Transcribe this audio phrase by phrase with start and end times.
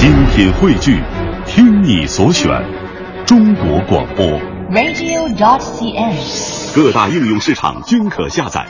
[0.00, 0.98] 精品汇聚，
[1.46, 2.50] 听你所选，
[3.26, 4.26] 中国广播。
[4.72, 6.74] radio.dot.cn，。
[6.74, 8.66] 各大应用市场均可下载。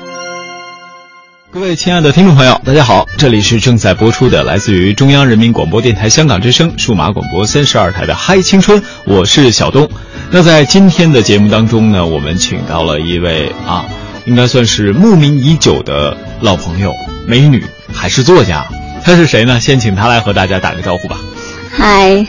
[1.53, 9.89] 各位亲爱的听众朋友，大家好，这里是正在播出的来自于中央人民广播电台香港之声数码广播三十二台的《嗨青春》，我是小东。
[10.33, 13.85] 那在今天的节目当中呢，我们请到了一位啊，
[14.27, 16.93] 应该算是慕名已久的老朋友，
[17.25, 18.67] 美女，还是作家。
[19.03, 19.59] 她是谁呢？
[19.59, 21.19] 先请他来和大家打个招呼吧。
[21.73, 22.25] 嗨，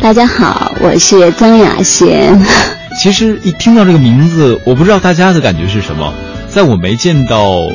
[0.00, 2.38] 大家好，我是曾雅贤。
[3.00, 6.12] 其实一听到这个名字，我不知道大家的感觉是什么。
[6.48, 7.68] 在我没见到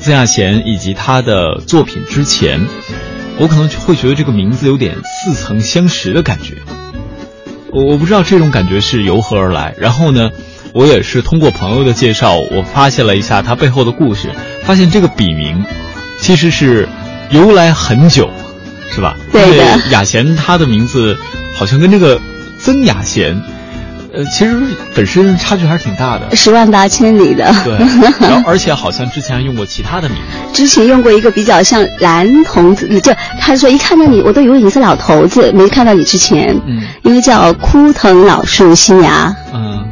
[0.00, 2.60] 曾亚贤以及她的作品之前，
[3.38, 6.56] 我可能会觉得这个名字有点似曾相识的感觉。
[7.72, 9.74] 我我不知道这种感觉是由何而来。
[9.78, 10.30] 然后呢，
[10.72, 14.30] 我也是通过朋友的介绍，我发现了一下他背后的故事，
[14.62, 15.64] 发现这个笔名
[16.20, 16.88] 其实是
[17.30, 18.30] 由来很久，
[18.90, 19.16] 是吧？
[19.32, 21.16] 对的雅贤她的名字
[21.56, 22.20] 好像跟这个
[22.58, 23.40] 曾雅贤。
[24.16, 24.56] 呃，其实
[24.94, 26.36] 本身差距还是挺大的。
[26.36, 27.52] 十万八千里的。
[27.64, 27.76] 对，
[28.20, 30.52] 然后而且好像之前还用过其他的名字。
[30.52, 39.84] 之前用过一个比较像蓝童子，就他说一看到你，我都以为你是老头子，没看到你之前，嗯，因为叫枯藤老树新芽，嗯，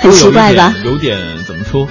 [0.00, 0.72] 很奇怪吧？
[0.82, 1.86] 有点怎么说，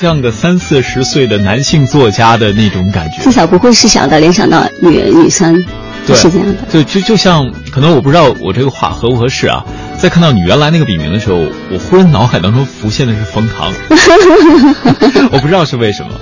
[0.00, 3.22] 像个三四十岁的男性作家的那种感觉。
[3.22, 5.62] 至少不会是想到联想到女人女生，
[6.06, 6.54] 对，是这样的。
[6.70, 9.64] 对，就就像可能我不知道我这个话合不合适啊。
[9.98, 11.36] 在看到你原来那个笔名的时候，
[11.70, 13.70] 我忽然脑海当中浮现的是冯唐，
[15.30, 16.12] 我不知道是为什么。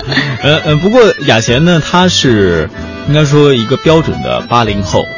[0.42, 2.68] 呃呃，不过雅贤呢，她是
[3.06, 5.04] 应该说一个标准的八零后，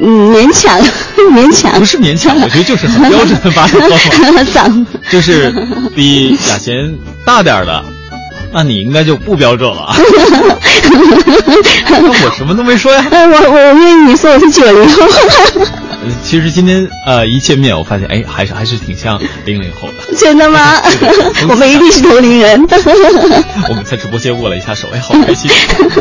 [0.00, 0.80] 勉强，
[1.32, 5.52] 勉强，不是勉强，我觉得就是很标准的八零后， 长，就是
[5.94, 7.84] 比雅贤大点的。
[8.52, 9.92] 那你应该就不标准了。
[11.88, 13.04] 那我什么都没说呀。
[13.10, 15.02] 我我我愿意你说我是九零后。
[16.24, 20.16] 其实今天呃一见面，我发现哎，还是还是挺像零零后的。
[20.18, 20.80] 真的吗？
[21.48, 22.60] 我们一定是同龄人。
[23.68, 25.50] 我们在直播间握了一下手，哎，好开心。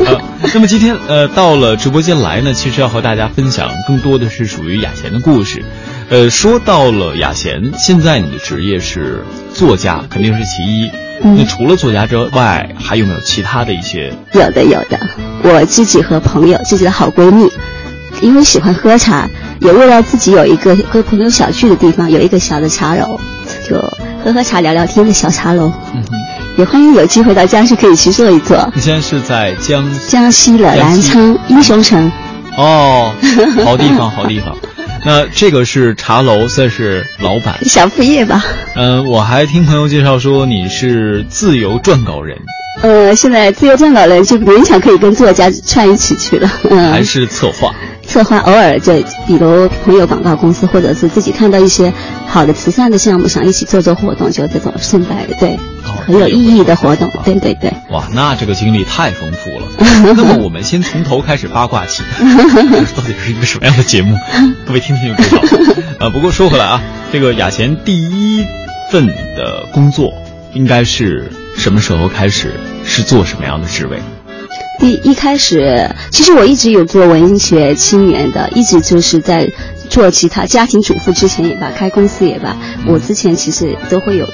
[0.06, 0.20] 呃，
[0.54, 5.64] 那么今天呃到了直播间来呢，其实要和大家分享更多的是属于雅贤的故事。
[6.12, 9.24] 呃，说到了雅贤，现在你的职业是
[9.54, 10.92] 作家，肯定是其一。
[11.24, 14.12] 嗯、那除了作家之外，还有没有其他的一些？
[14.34, 15.00] 有的，有的。
[15.42, 17.50] 我自己和朋友，自己的好闺蜜，
[18.20, 19.26] 因为喜欢喝茶，
[19.62, 23.18] 也为了自己有一个和朋友小聚的地方，有一个小的茶楼，
[23.66, 23.78] 就
[24.22, 25.72] 喝喝茶、聊聊天的小茶楼。
[25.94, 26.18] 嗯哼。
[26.58, 28.70] 也欢迎有机会到江西可以去坐一坐。
[28.76, 32.12] 你现在是在江江西的南昌英雄城。
[32.58, 33.14] 哦，
[33.64, 34.54] 好地方，好地方。
[35.04, 38.44] 那这个是茶楼，算是老板，小副业吧。
[38.76, 42.38] 嗯、呃，我还听朋友介绍说你是自由撰稿人。
[42.82, 46.50] 呃，现在自由撰稿人就勉强可以跟作家串一起去了。
[46.70, 47.74] 嗯，还是策划。
[48.08, 48.94] 策划偶尔就
[49.26, 51.92] 比如朋友广告公司，或者是自己看到一些
[52.32, 57.74] 好的慈善的项目，想一起做做活动，就这种顺带的，对，哦、很有意义的活动，对对对。
[57.90, 59.68] 哇，那这个经历太丰富了。
[60.16, 62.04] 那么我们先从头开始八卦起，
[62.96, 64.16] 到底是一个什么样的节目？
[64.66, 65.84] 各位听听就知道了。
[66.00, 66.82] 啊， 不过说回来啊，
[67.12, 68.46] 这个雅贤第一
[68.90, 70.14] 份的工作
[70.54, 72.54] 应该是什么时候开始？
[72.84, 74.00] 是做什么样的职位？
[74.82, 79.48] 第一开始，其实我一直有做文学青年的，一直就是在
[79.88, 84.28] 做其他家庭主妇之前也罢，开公司也罢，嗯、我之前其实都会有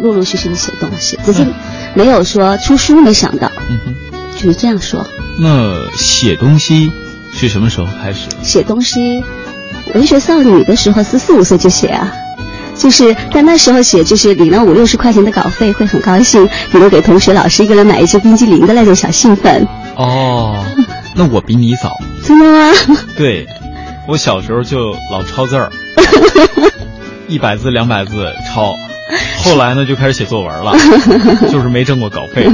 [0.00, 1.46] 陆陆续续的写东西，只是
[1.94, 3.94] 没有说出书，没想到，嗯哼，
[4.34, 5.06] 就是这样说。
[5.40, 6.92] 那写东西
[7.32, 8.28] 是什么时候开始？
[8.42, 9.22] 写东西，
[9.94, 12.12] 文学少女的时候十四五岁就写啊。
[12.76, 19.66] 就是在那时候写，就是领了五六十块钱的稿费，会很高兴，比如给同学、老师一个人买一支冰激凌的那种小兴奋。
[19.96, 20.64] 哦，
[21.14, 21.98] 那我比你早。
[22.24, 22.74] 真的吗？
[23.16, 23.46] 对，
[24.08, 25.70] 我小时候就老抄字儿，
[27.28, 28.74] 一百字、两百字抄，
[29.44, 30.72] 后来呢就开始写作文了，
[31.50, 32.48] 就是没挣过稿费。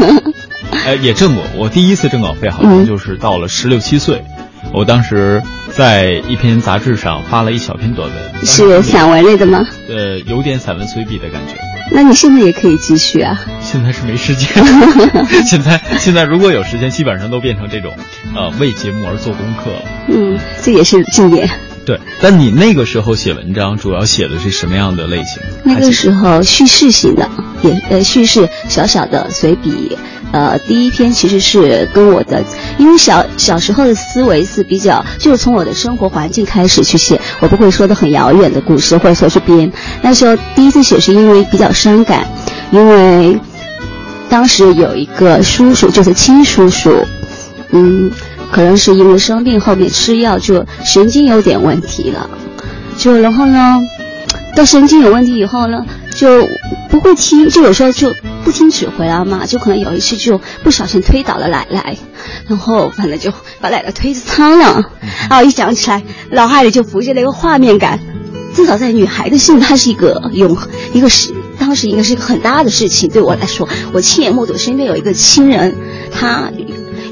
[0.84, 4.24] 哎，也挣过，我第一次挣稿费好像就是到了十六七岁，
[4.72, 5.42] 我当时。
[5.78, 9.64] 在一篇杂志上发了一小篇短文，是散文类的吗？
[9.88, 11.54] 呃，有点散文随笔的感觉。
[11.92, 13.40] 那你现在也可以继续啊。
[13.60, 14.48] 现在是没时间，
[15.46, 17.96] 现在现在如果有时间，基本上都变成这种，
[18.34, 19.82] 呃，为节目而做功课了。
[20.08, 21.48] 嗯，这也是敬业。
[21.88, 25.42] 对，但你那个时候写文章，主要写的是什么样的类型？
[25.64, 27.26] 那个时候叙事型的，
[27.62, 29.96] 也呃叙事小小的随笔。
[30.30, 32.44] 呃，第一篇其实是跟我的，
[32.76, 39.72] 因为小小时候的思维是比较，就是从我的生活环境开始去写，我不会说的很遥远的故事，或者说去编。
[40.02, 42.26] 那时候第一次写是因为比较伤感，
[42.70, 43.40] 因为
[44.28, 47.02] 当时有一个叔叔，就是亲叔叔，
[47.70, 48.10] 嗯，
[48.52, 52.28] 可能是因为生病后面吃药就神经有点问题了，
[52.96, 53.80] 就然后呢，
[54.56, 55.84] 到神经有问题以后呢，
[56.14, 56.46] 就
[56.90, 58.12] 不会听，就有时候就
[58.44, 61.96] 不听指挥了嘛，就可能有一次就不小心推倒了奶奶，
[62.46, 64.90] 然后反正就把奶奶推苍了，
[65.28, 68.00] 然后一想起来，脑海里就浮现了一个画面感。
[68.54, 70.56] 至少在女孩的心里，它是一个永
[70.92, 73.08] 一个是当时应该是一个很大的事情。
[73.08, 75.76] 对我来说，我亲眼目睹身边有一个亲人，
[76.10, 76.50] 他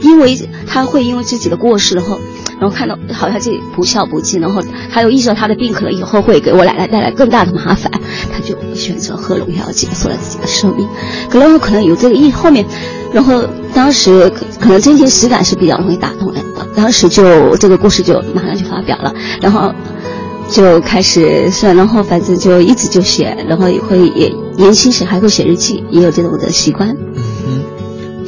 [0.00, 2.18] 因为他会因为自己的过失，然后
[2.60, 4.62] 然后看到好像自己不孝不敬，然后
[4.92, 7.90] 他又意识到他的病可能以后会给我奶奶带来更大的麻烦，
[8.32, 10.86] 他就选择喝农药结束了自己的生命。
[11.28, 12.64] 可能可能有这个意后面，
[13.12, 13.42] 然后
[13.74, 19.72] 当时可能真情实感是比较容易打动人的，当时就这个故事就马上就发表了，然后。
[20.48, 26.96] 就开始算，然后反正就一直就写，然后也会也年轻时还会写日记，也有这种的习惯。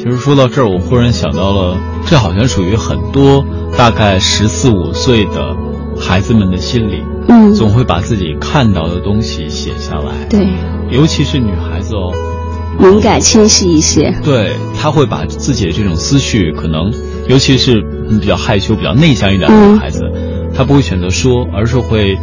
[0.08, 1.76] 嗯，其实说到这儿，我忽然想到了，
[2.06, 3.44] 这好像属于很多
[3.76, 5.54] 大概十四五岁的
[6.00, 10.24] 孩子们的心理，嗯，总会把自己看到的东西写下来。
[10.30, 10.48] 对，
[10.90, 12.10] 尤其是女孩子哦，
[12.78, 14.10] 敏感清晰一些。
[14.24, 16.90] 对，她会把自己的这种思绪，可能
[17.28, 17.82] 尤其是
[18.18, 20.00] 比较害羞、比较内向一点的女孩子。
[20.54, 22.18] 她不会选择说，而是会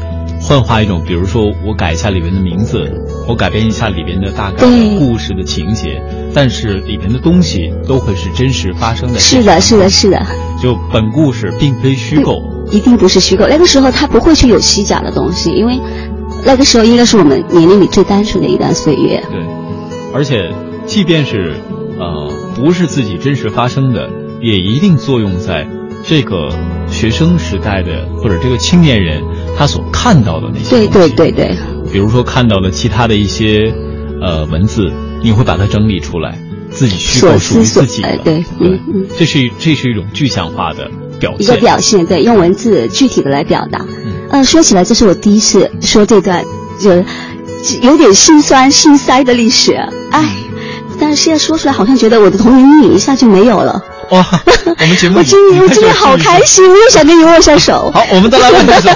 [0.48, 2.88] 幻化一种，比如说我改一下里面的名字，
[3.28, 4.64] 我改变一下里边的大概
[5.00, 6.00] 故事的情节，
[6.36, 9.18] 但是里边的东西都会是真实发生的。
[9.20, 10.24] 是的，是的，是的。
[10.62, 13.48] 就本故事并非虚构，一定不是虚构。
[13.48, 15.80] 那个时候他不会去有虚假的东西，因为
[16.46, 19.24] 那个时候应该是我们年龄里最单纯的一段岁月。
[19.32, 19.42] 对，
[20.14, 20.54] 而且
[20.86, 21.56] 即便是
[21.98, 25.68] 呃不是自己真实发生的，也一定作用在。
[26.08, 26.50] 这个
[26.88, 29.24] 学生时代的或者这个青年人，
[29.58, 31.58] 他所看到的那些对对对对，
[31.92, 33.74] 比如说看到的其他的一些
[34.22, 34.92] 呃文字，
[35.24, 36.38] 你会把它整理出来，
[36.72, 43.86] 自己虚构属于自己的，对，嗯嗯，这是这是一种具象化的表现，一个表现，对，用文字具体的来表达。
[44.30, 46.44] 呃，说起来，这是我第一次说这段，
[46.80, 46.92] 就
[47.82, 49.74] 有点心酸心塞的历史，
[50.12, 50.36] 哎，
[51.00, 53.82] 但是现在说出来，好像觉得我的童年阴影一下就没有了。
[54.12, 54.24] 哇，
[54.80, 57.92] 我们节目我今天我今天好开心，我也想跟你握下手。
[57.94, 58.90] 好，我们再来握手。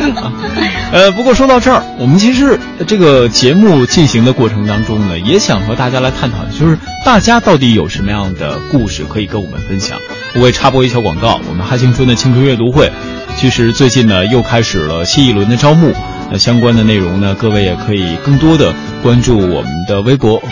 [0.92, 9.98] 呃，不过说到这儿，我们其实这个节目进行的过程当中呢，也想和大家来探讨，就是大家到底有什么样的故事可以跟我们分享。
[10.34, 12.90] 我也插播一小广告，我们哈青春的青春阅读会，
[13.36, 15.94] 其实最近呢又开始了新一轮的招募，
[16.30, 20.42] 那相关的内容呢，各位也可以更多的关注我们的微博。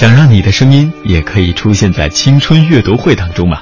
[0.00, 3.60] 想让你的声音也可以出现在青春阅读会当中吗？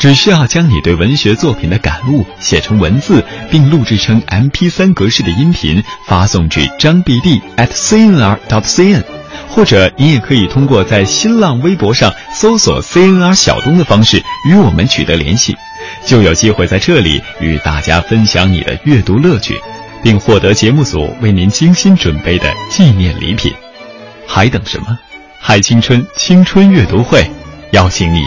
[0.00, 9.04] 只需要将你对文学作品的感悟写成文字，并录制成 MP3 格式的音频，发送至张 b d at c n r dot c n，
[9.50, 15.54] 或者你也可以通过在新浪微博上搜索 CNR 小东的方式与我们取得联系，
[16.06, 19.60] 就有机会在这里与大家分享你的阅读乐趣，
[20.02, 23.52] 并获得节目组为您精心准备的纪念礼品。
[24.26, 24.98] 还等什么？
[25.44, 27.28] 嗨青春青春阅读会，
[27.72, 28.20] 邀请你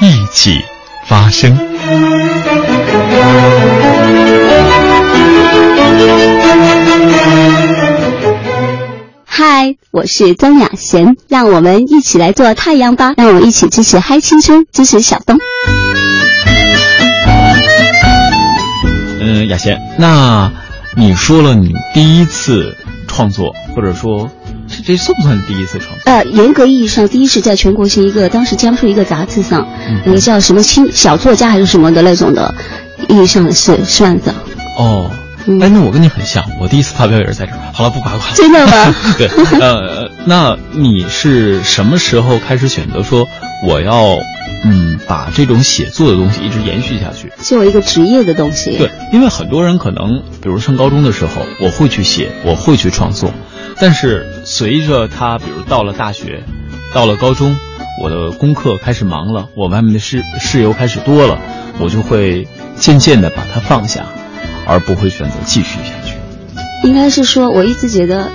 [0.00, 0.60] 一起
[1.06, 1.56] 发声。
[9.24, 15.38] 嗨，我是曾雅贤，让我们一起来做太阳吧，让我们一起支持嗨青春，支持小东。
[19.20, 20.52] 嗯，雅贤，那
[20.96, 22.76] 你说了你第一次
[23.06, 24.28] 创作，或者说。
[24.76, 26.02] 这这算不算第一次创作？
[26.04, 29.66] 呃，严格意义上，第一次在全国性一个当时江苏一个杂志上，
[30.04, 32.54] 那个叫什么青小作家还是什么的那种的，
[33.08, 34.34] 意义上是算的。
[34.78, 35.10] 哦，
[35.60, 37.58] 哎，那我跟你很像，我第一次发表也是在这儿。
[37.72, 38.32] 好了，不夸夸。
[38.34, 38.94] 真的吗？
[39.16, 39.28] 对，
[39.60, 43.26] 呃，那你是什么时候开始选择说
[43.66, 44.18] 我要
[44.64, 48.76] 嗯把这种写作的东西一直延续下去，作为一个职业的东西？
[48.76, 53.32] 对，因为很多人可能比如上高中的时候，我会去写，我会去创作。
[53.80, 56.42] 但是随着他，比如到了大学，
[56.94, 57.56] 到了高中，
[58.02, 61.38] 我的功课开始忙了，我外面的事事由开始多了，
[61.78, 64.06] 我就会渐渐的把它放下，
[64.66, 66.16] 而不会选择继续下去。
[66.88, 68.30] 应该是说，我一直觉得。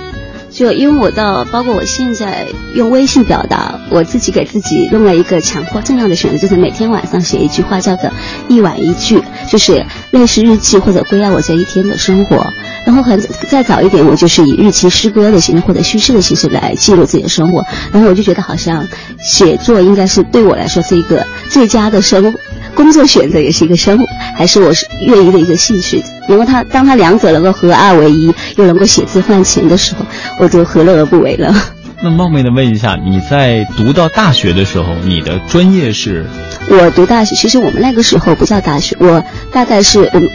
[0.52, 8.10] 就因为我到，包括我现在用微信表达，我自己给自己用了一个强迫症样的选择，就是每天晚上写一句话，叫做
[8.48, 12.46] “一晚一句”，就是类似日记或者归纳我这一天的生活。
[12.84, 13.18] 然后很
[13.48, 17.64] 再早一点，我就是以日记、诗歌的形式或者叙事的形式来记录自己的生活。
[17.90, 18.86] 然后我就觉得好像
[19.18, 22.34] 写作应该是对我来说是一个最佳的生
[22.74, 24.04] 工作选择，也是一个生活，
[24.36, 26.02] 还是我是愿意的一个兴趣。
[26.28, 30.04] 如果他当他两者能够合二为一，又能够写字换钱的时候，
[30.38, 31.54] 我就何乐而不为了？
[32.02, 36.26] 那冒昧的问一下，你在读到大学的时候，你的专业是？
[36.68, 40.28] 我读大学，其实我们那个时候不叫大学，我大概是我们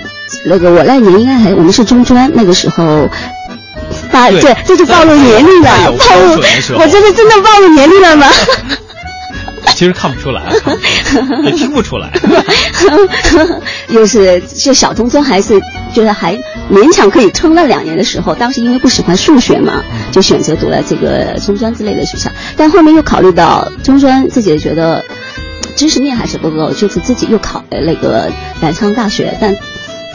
[0.46, 3.10] 那个我那年应该还我们是中专那个时候。
[4.12, 6.42] 把对对，这是暴露年龄了暴露
[6.78, 8.28] 我这是真的暴露年龄了吗？
[9.76, 10.42] 其实看不出来，
[11.46, 12.12] 也听不出来。
[13.90, 15.60] 又是就小中专还是
[15.94, 16.36] 觉得还
[16.72, 25.04] 勉强可以撑了两年的时候，当时因为不喜欢数学嘛，就选择读了这个中专之类的学校，但后面又考虑到中专自己觉得
[25.76, 28.32] 知识面还是不够，就是自己又考了那个
[28.62, 29.56] 南昌大学，但。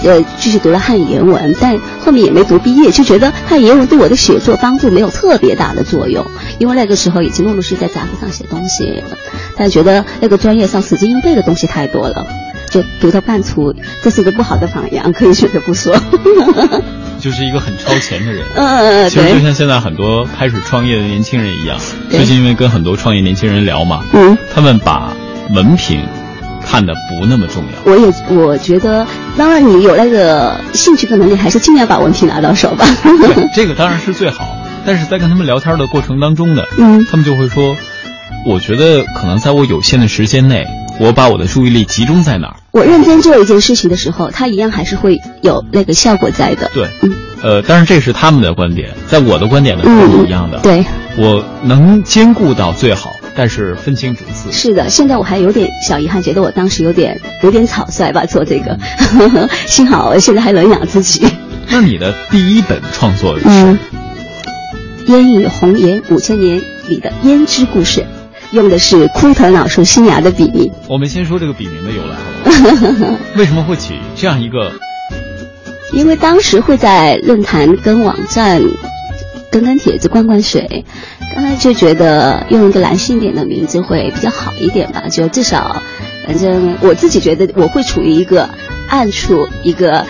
[0.05, 6.25] 呃，继续读了汉语言文，但后面也没读毕业，就觉得汉语言文对我的写作帮助没有特别大的作用，
[6.59, 9.03] 因为那个时候已经陆陆续续在杂志上写东西，
[9.57, 12.27] 但觉得那个专业上死记硬背的东西太多了，
[12.71, 15.95] 就读到半途，这是个不好的榜样，可以选择不说。
[17.21, 18.45] 就是一个很超前的人。
[18.57, 21.79] 嗯， 其实就，像现在很多开始创业的年轻人一样，
[22.11, 24.37] 最近因为跟很多创业年轻人聊嘛，嗯。
[24.53, 25.13] 他们把
[25.55, 26.05] 文凭
[26.65, 27.93] 看的不那么重要。
[27.93, 32.85] 我也我觉得，当然你有那个兴趣和能力，还是尽量把文凭拿到手吧。
[33.03, 34.57] 对，这个当然是最好。
[34.85, 37.77] 但是在跟他们聊天的过程当中呢，嗯他们就会说，
[38.45, 40.67] 我觉得可能在我有限的时间内，
[40.99, 42.57] 我把我的注意力集中在哪儿。
[42.73, 46.69] 我认真做一件事情的时候，它一样还是会有那个效果在的。
[46.75, 50.85] 对，嗯呃，当然这是他们的观点，在我的观点呢是嗯不一样的。，对，
[51.17, 54.51] 我能兼顾到最好，但是分清主次。
[54.53, 54.89] 是的。
[54.89, 58.79] 现在我还有点小遗憾，觉得我当时有点有点草率吧，做这个。
[59.67, 61.27] 幸好我现在还能养自己。
[61.71, 63.45] 那你的第一本创作是？
[63.47, 63.79] 嗯，
[65.13, 68.05] 《烟雨红颜五千年》里的胭脂故事，
[68.53, 70.71] 用的是枯藤老树新芽的笔名。
[70.89, 73.15] 我们先说这个笔名的由来好不好？
[73.39, 74.73] 为什么会起这样一个？
[75.95, 78.63] 因为当时会在论坛跟网站
[79.51, 80.85] 跟跟帖子灌灌水，
[81.35, 85.77] 刚才就觉得用一个男性点的名字会比较好一点吧，就至少，
[86.27, 88.49] 反正我自己觉得我会处于一个
[88.89, 90.07] 暗处，一个。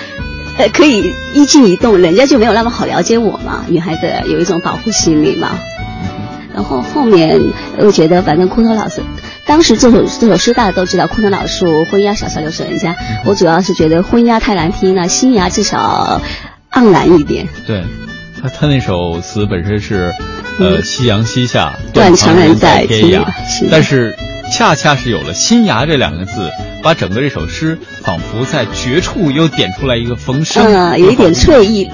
[0.59, 1.03] 呃，可以
[1.33, 3.65] 一静一动，人家就没有那么好了解我嘛。
[3.69, 5.49] 女孩子有一种保护心理嘛。
[6.55, 7.41] 然后后面
[7.79, 9.01] 又觉得，反正枯藤老树，
[9.47, 12.95] 当时这首这首诗大家都知道，枯藤老树，昏鸦小桥流水人家。
[13.25, 16.21] 我主要是觉得昏鸦太难听了，新芽至少
[16.73, 17.49] 盎然一点。
[17.67, 17.83] 对，
[18.43, 20.13] 他他那首词本身是，
[20.59, 23.25] 呃，嗯夕阳西下，断肠人在天涯
[23.71, 24.17] 但是
[24.53, 26.51] 恰恰是有了“新芽”这两个字，
[26.83, 31.89] 把整个这首诗仿佛在绝处又点出来一个风声，嗯，有一点翠意。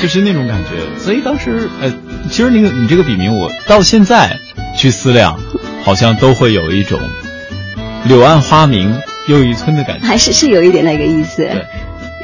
[0.00, 1.02] 就是那种感觉。
[1.02, 1.92] 所以当时，呃，
[2.30, 4.38] 其实那个你这个笔名，我到现在
[4.76, 5.36] 去思量，
[5.82, 7.00] 好像都会有一种
[8.04, 8.96] 柳暗花明
[9.26, 10.06] 又一村的感觉。
[10.06, 11.38] 还是是有一点那个意思。
[11.38, 11.64] 对，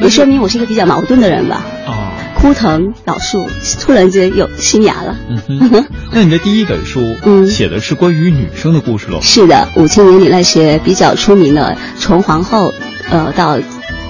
[0.01, 1.65] 也说明我是一个比较矛盾的人吧。
[1.87, 3.49] 啊，枯藤老树
[3.81, 5.17] 突然间有新芽了。
[5.49, 9.21] 嗯哼， 那你的第一本书，嗯写的是关于女生的故事喽？
[9.23, 12.73] 是的，五千年里那些比较出名的，从皇后，
[13.11, 13.59] 呃，到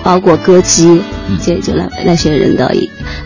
[0.03, 2.75] 包括歌姬，嗯这就那那些人的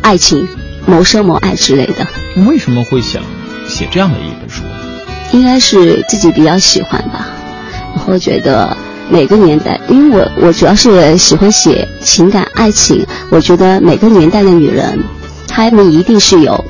[0.02, 0.46] 爱情、
[0.86, 2.06] 谋生谋爱之类的，
[2.46, 3.22] 为什么会想
[3.68, 4.62] 写这样的一本书？
[5.32, 7.28] 应该是自己比较喜欢吧。
[7.94, 8.76] 然后觉得
[9.10, 15.02] 每个年代，因为我我主要是喜欢写情感爱情，我觉得每个年代的女人，
[15.46, 16.64] 她们一定是有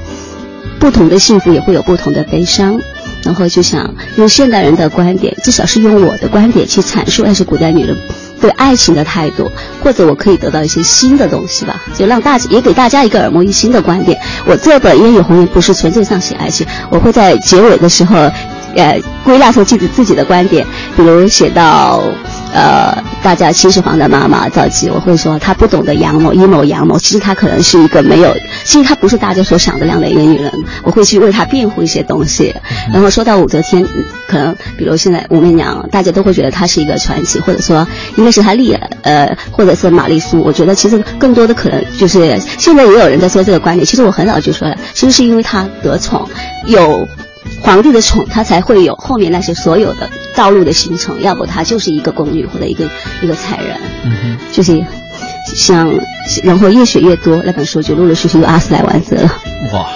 [0.79, 2.81] 不同的幸福，也会有不同的悲伤。
[3.25, 7.95] 然后就想用现代人的观点，至少是用我的观点去阐述那些古代女人
[8.41, 9.51] 对爱情的态度，
[9.83, 14.19] 或者我可以得到一些新的东西吧，就让大也给大家一个耳目一新的观点。
[14.47, 18.17] 我这本《烟雨红颜》不是纯粹上写爱情，我会在结尾的时候，
[18.77, 20.65] 呃，归纳出自己自己的观点，
[20.97, 22.01] 比如写到。
[22.55, 26.99] 呃，大家秦始皇的妈妈赵姬，我会说她不懂得阳谋，阴谋阳谋。
[26.99, 30.53] 其实她可能是一个没有，其实她不是大家所想的那样的一个女人。
[30.83, 32.55] 我会去为她辩护一些东西。
[32.93, 37.87] 然后说到武则天，嗯可能比如现在武媚娘，大家都会觉得她是一个传奇，或者说
[38.17, 40.41] 应该是她立了，呃，或者是玛丽苏。
[40.41, 43.87] 我觉得其实更多的可能就是现在也有人在说这个观点。
[43.87, 46.27] 其实我很早就说了，其实是因为她得宠，
[46.67, 47.07] 有。
[47.63, 52.89] 皇帝的宠，他才会有后面那些所有的道路的形成，要不他就是一个宫女或者一个
[53.23, 54.85] 一个才人，嗯哼，就是
[55.55, 55.93] 像
[56.43, 59.31] 然后越写越多，那本书就陆陆续续有二十来万字了。
[59.73, 59.87] 哇，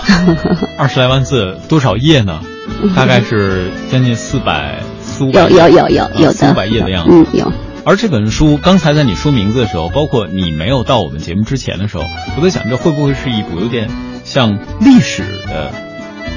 [0.79, 2.41] 二十来万字，多少页呢？
[2.97, 7.11] 大概是将近四百四五百有有有有有的四五百页的样子。
[7.13, 7.53] 嗯，有。
[7.85, 12.05] 而这本书，刚才在你说名字的时候，包括你没有到我们节目之前的时候，
[12.37, 13.89] 我在想，这会不会是一部有点
[14.25, 15.73] 像历史的，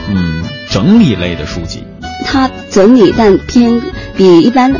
[0.09, 1.83] 嗯，整理类的书籍？
[2.25, 3.81] 它整理，但偏
[4.15, 4.73] 比一般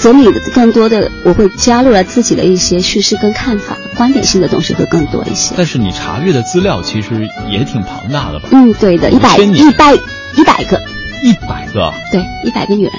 [0.00, 5.54] 整理的更多的，我会加入了自己的一些叙事跟看法，观点性的东西会更多一些。
[5.56, 8.48] 但是你查阅的资料其实也挺庞大的吧？
[8.52, 9.94] 嗯，对的，一百一百
[10.36, 10.80] 一百个，
[11.22, 12.92] 一百个，对，一百个女人。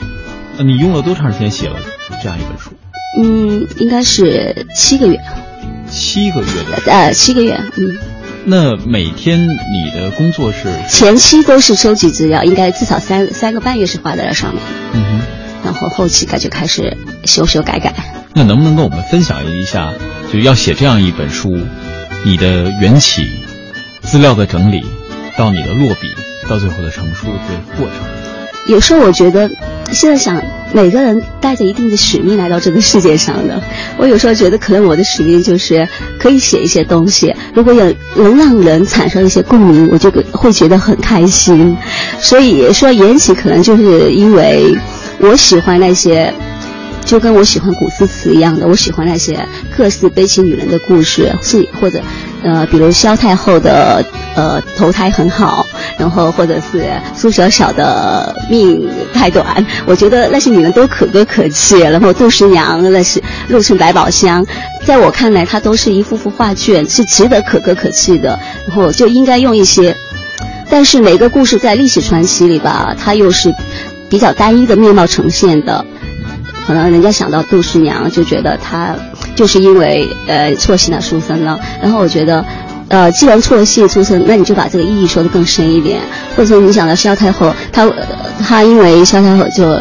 [0.57, 1.75] 那你用了多长时间写了
[2.21, 2.71] 这样一本书？
[3.17, 5.19] 嗯，应该是七个月，
[5.89, 6.91] 七个月的。
[6.91, 7.97] 呃，七个月，嗯。
[8.45, 10.67] 那每天你的工作是？
[10.89, 14.63] 前期都是收集资料，应该至少三三个半月是花在了上面。
[14.93, 15.21] 嗯哼。
[15.63, 17.91] 然后后期他就开始修修改改。
[18.33, 19.93] 那能不能跟我们分享一下，
[20.31, 21.57] 就要写这样一本书，
[22.23, 23.31] 你的缘起、
[24.03, 24.85] 资料的整理，
[25.35, 26.13] 到你的落笔，
[26.47, 27.95] 到最后的成书的过程？
[28.67, 29.49] 有时候我觉得，
[29.91, 30.39] 现在想
[30.75, 33.63] 每个人带着一定的使命来到这个世界上的。
[33.97, 35.87] 我有时候觉得，可能我的使命就是
[36.19, 41.77] 可以写一些东西，如果有能让人产生一些共鸣，我就会觉得很开心。
[42.19, 44.75] 所以说缘起，可能就是因为
[45.19, 46.33] 我喜欢那些。
[47.05, 52.01] 就跟我喜欢古诗词一样的，我喜欢那些各式悲情女人的故事，是或者，
[52.41, 54.03] 呃，比如萧太后的
[54.35, 55.63] 呃投胎很好，
[55.97, 61.79] 然后或者是苏小小的命太短，我觉得那些女人都可歌可泣。
[61.79, 64.45] 然后杜十娘那是入城百宝箱，
[64.85, 68.39] 在我看来，它都是一幅幅画卷，是值得可歌可泣的。
[68.67, 69.95] 然后就应该用一些，
[70.69, 73.53] 但是每个故事在历史传奇里吧，它又是
[74.09, 75.85] 比较单一的面貌呈现的。
[76.67, 78.95] 可能人家想到杜十娘，就觉得她
[79.35, 81.59] 就是因为呃错信了书生了。
[81.79, 82.43] 然后我觉得，
[82.89, 85.99] 呃，既然错戏出生，那你就把这个意义说的更深一点。
[86.35, 87.89] 或者说你想到萧太后，她
[88.43, 89.77] 她因为萧太后就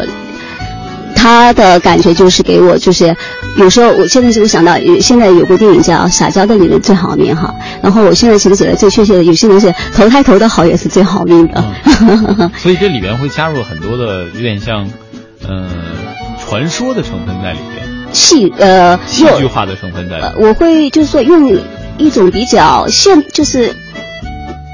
[1.15, 3.15] 她的感觉就是给我就是
[3.57, 7.53] 有时候我现在就想到，现在有部电影叫《撒娇的女人最好命》哈。
[7.81, 11.63] 然后我现在其实觉得最确切的，有些人是投胎投的好也是最好命的。
[12.57, 14.89] 所以这里边会加入很多的有点像，
[15.47, 15.69] 嗯。
[16.47, 20.23] 传说的成分在里边，戏呃戏剧化的成分在里。
[20.37, 21.51] 我会就是说用
[21.97, 23.73] 一种比较现就是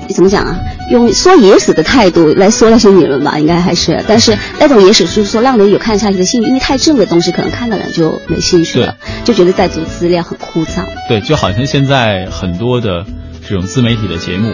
[0.09, 0.59] 怎么讲啊？
[0.89, 10.83] 用说野史的态度来说那些女人吧，应该还是，但是那种野史就是说让人有看下去的兴趣，因为太正的东西可能看的人就没兴趣了，就觉得在读资料很枯燥。
[11.07, 13.05] 对，就好像现在很多的
[13.47, 14.53] 这种自媒体的节目，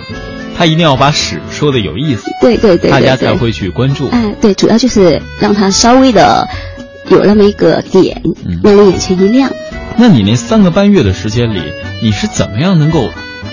[0.56, 4.08] 他一定要把史说的有意思，对对对，大家才会去关注。
[4.10, 6.48] 哎，对，主要就是让他稍微的。
[7.10, 8.22] 有那么一个点，
[8.62, 9.50] 让人眼前一亮。
[9.98, 11.62] 那你那三个半月的时间里，
[12.02, 13.10] 你是怎么样能够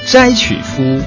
[0.06, 1.00] 摘取出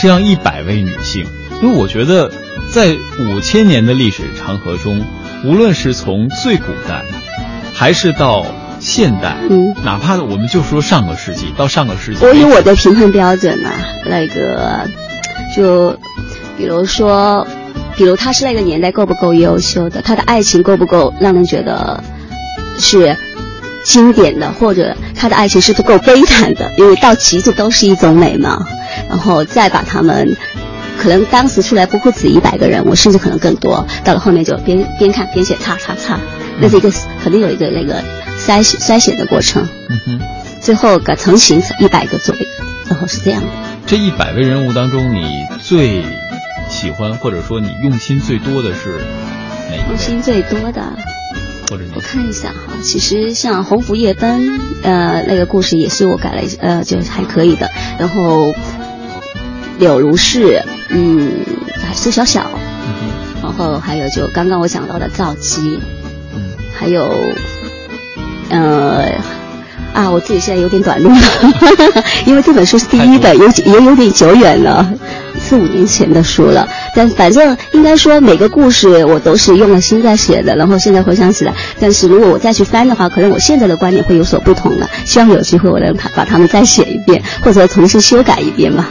[0.00, 1.24] 这样一百位女性？
[1.62, 2.30] 因为我觉得，
[2.72, 5.04] 在五千年的历史长河中，
[5.44, 7.02] 无论是从最古代，
[7.72, 8.44] 还是到
[8.80, 13.70] 现代，嗯，哪怕我们就说上个世纪到上个世纪，我有我的评判标准呐。
[14.04, 14.88] 那个，
[15.56, 15.96] 就
[16.56, 17.46] 比如说。
[17.94, 22.02] 比如他是那个年代够不够优秀的，他的爱情够不够让人觉得
[22.78, 23.14] 是
[23.84, 28.66] 经典的，或者他的爱情是不够悲惨的，因为到极致都是一种美嘛。
[29.08, 30.36] 然后再把他们，
[30.98, 33.86] 可能当时出来不会止一百个人，我甚至可能更多。
[34.04, 36.18] 到了后面就边边看边写，擦擦擦，
[36.60, 36.90] 那是一个
[37.22, 38.02] 肯定有一个那个
[38.38, 39.66] 筛选筛选的过程。
[39.88, 40.20] 嗯哼，
[40.60, 42.40] 最后个成型一百个左右，
[42.88, 43.48] 然后是这样的。
[43.86, 46.04] 这一百位人物当中，你最。
[46.70, 49.04] 喜欢或者说你用心最多的是
[49.68, 50.82] 哪一用心最多的，
[51.72, 51.84] 或者。
[51.94, 54.46] 我看一下哈，其实像《鸿福夜奔》
[54.82, 58.52] 呃那个故事也是我改了呃就是还可以的，然后
[59.78, 61.30] 柳如是嗯
[61.94, 62.50] 苏小小，
[63.42, 65.80] 然后还有就刚刚我讲到的赵姬，
[66.34, 67.10] 嗯，还有
[68.50, 69.10] 呃
[69.94, 74.92] 啊我自己现在有点短路了， 因为这本书是第一本，有也有点久远了。
[75.42, 84.88] 四五年前的书了，但反正应该说每个故事我都是用了心在写的，然后现在回想起来，但是如果我再去翻的话，可能我现在的观点会有所不同了。
[85.04, 88.88] 希望有机会我能把它们再写一遍，或者重新修改一遍吧。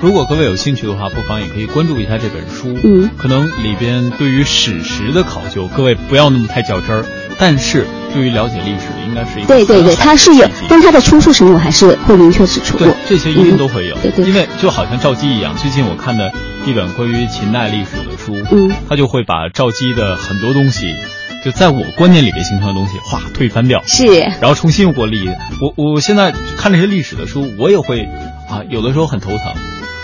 [0.00, 2.74] 如果各位有兴趣的话，不妨也可以关注一下这本书。
[2.82, 7.04] 嗯，可能里边对于史实的考究，各位不要那么太较真儿。
[7.40, 12.76] 但是对于了解历史，应该是一个对对对，它是有，但它的出处什么，我还是会明确指出。
[12.76, 13.96] 对，这些一定都会有。
[14.02, 14.26] 对对。
[14.26, 16.30] 因为就好像赵姬一样，最近我看的
[16.66, 20.94] 一本关于秦代历史的书，嗯，他就会把赵姬的很多东西，
[21.42, 24.04] 就在我观念里面形成的东西，哗推翻掉，是，
[24.40, 25.26] 然后重新又给我立。
[25.60, 28.06] 我我现在看这些历史的书，我也会
[28.50, 29.52] 啊，有的时候很头疼。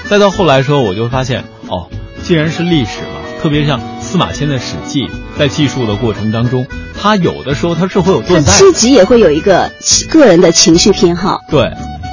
[0.09, 1.91] 再到后来时候，我就会发现，哦，
[2.23, 5.03] 既然是历史嘛，特别像司马迁的《史记》，
[5.37, 6.67] 在记述的过程当中。
[7.01, 9.71] 他有的时候他是会有断代，自己也会有一个
[10.09, 11.41] 个人的情绪偏好。
[11.49, 11.71] 对，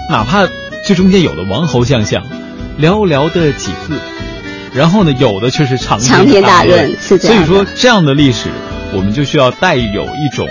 [0.09, 0.47] 哪怕
[0.85, 2.23] 这中间有的王侯将相，
[2.79, 3.95] 寥寥的几字，
[4.73, 7.37] 然后呢，有的却是长长篇大论，是这样。
[7.37, 8.49] 所以说，这样的历史，
[8.93, 10.47] 我们就需要带有一种，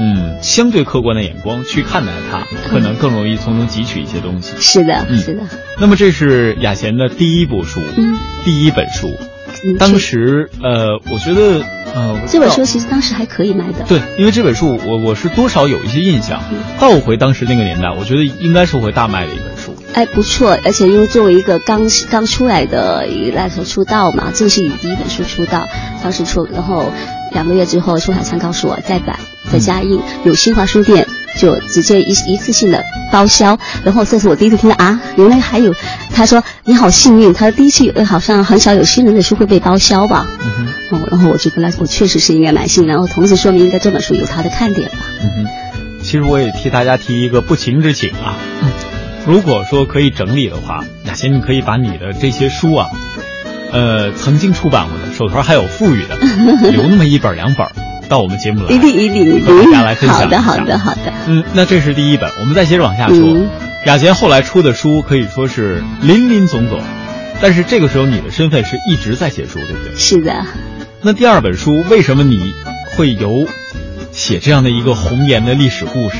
[0.00, 4.54] 嗯相对客观的眼光去看待它，可能更容易从中汲取一些东西。
[4.58, 5.42] 是的，嗯是的。
[5.78, 9.18] 那么这是雅贤的第一部书，嗯第一本书。
[9.64, 13.84] 嗯当时呃，我觉得呃，这本书其实当时还可以卖的。
[13.88, 16.42] 对，因为这本书我我是多少有一些印象。
[16.50, 19.74] 嗯倒回当时那个年代，我觉得应该是会大卖的一本书。
[19.92, 25.68] 哎，不错，而且因为作为一个刚刚出来的一个那时候出道嘛，正是以第一本书出道，
[26.02, 26.90] 当时出，然后
[27.32, 29.18] 两个月之后，出海昌告诉我再版
[29.52, 31.06] 再加印，有新华书店
[31.38, 35.74] 就直接一一次性的包销，然后这是我第一次听到啊，原来还有，
[36.12, 44.96] 他说你好幸运，他说第一次呃好像很少有新人的书会被包销吧，嗯哼，哦，然后我觉得那我确实是应该蛮幸运，然后同时说明应该这本书有它的看点吧。
[45.22, 45.46] 嗯哼。
[46.02, 48.34] 其实我也替大家提一个不情之请啊，
[49.26, 52.88] 如果说可以整理的话，雅贤你可以把你的这些书啊，
[53.70, 56.16] 呃，曾经出版过的，手头还有富裕的，
[56.72, 57.72] 留那么一本两本儿
[58.10, 63.16] 到我们节目来，一定一定一和定大家来分享好的好的好的，嗯，那这是第一本，我们再接着往下说。
[63.16, 63.48] 嗯
[63.86, 66.78] 雅洁后来出的书可以说是林林总总，
[67.40, 69.96] 但是这个时候你的身份是一直在写书，对不对？
[69.96, 70.44] 是的。
[71.00, 72.52] 那第二本书为什么你
[72.94, 73.46] 会由
[74.12, 76.16] 写这样的一个红颜的历史故事，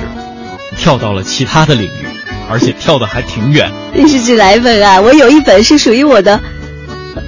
[0.79, 2.07] 跳到了其他的领域，
[2.49, 3.71] 而且跳的还挺远？
[3.93, 4.99] 你是指哪一本啊？
[4.99, 6.41] 我有一本是属于我的，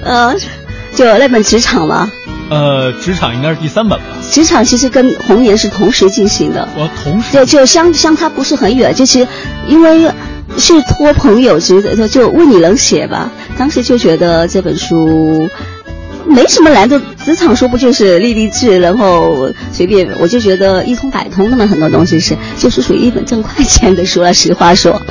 [0.03, 0.33] 呃，
[0.95, 2.11] 就那本职场嘛。
[2.49, 4.05] 呃，职场应该是第三本吧？
[4.31, 9.27] 职场其实跟红颜是同时进行的，我同时就就相相差不是很远，就是
[9.67, 10.11] 因为
[10.57, 13.31] 是托朋友之的，就就问你能写吧。
[13.57, 15.49] 当时就觉得这本书
[16.25, 24.33] 没什么难的，职场书不就是励励志，然后随便，我就觉得一通百通那么很多东西是，就是属于一本挣快钱的书了。
[24.33, 25.01] 实话说。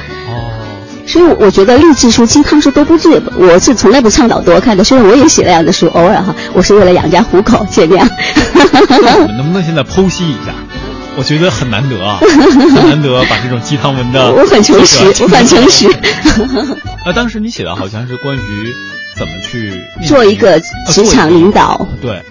[1.13, 4.83] 哦，所以，我觉得励志书、鸡汤书都不是，我是从来不倡导多看的。
[4.83, 8.09] 虽然我也写那样的书，偶尔哈，我是为了养家糊口，尽量。
[8.55, 10.55] 那我们能不能现在剖析一下？
[11.15, 15.87] 我觉得很难得啊， 很难得把这种鸡汤文的，我很诚实，我很诚实。
[17.05, 18.75] 那， 当时你写的好像是关于
[19.19, 19.71] 怎么去
[20.07, 22.23] 做一个职场领导，对，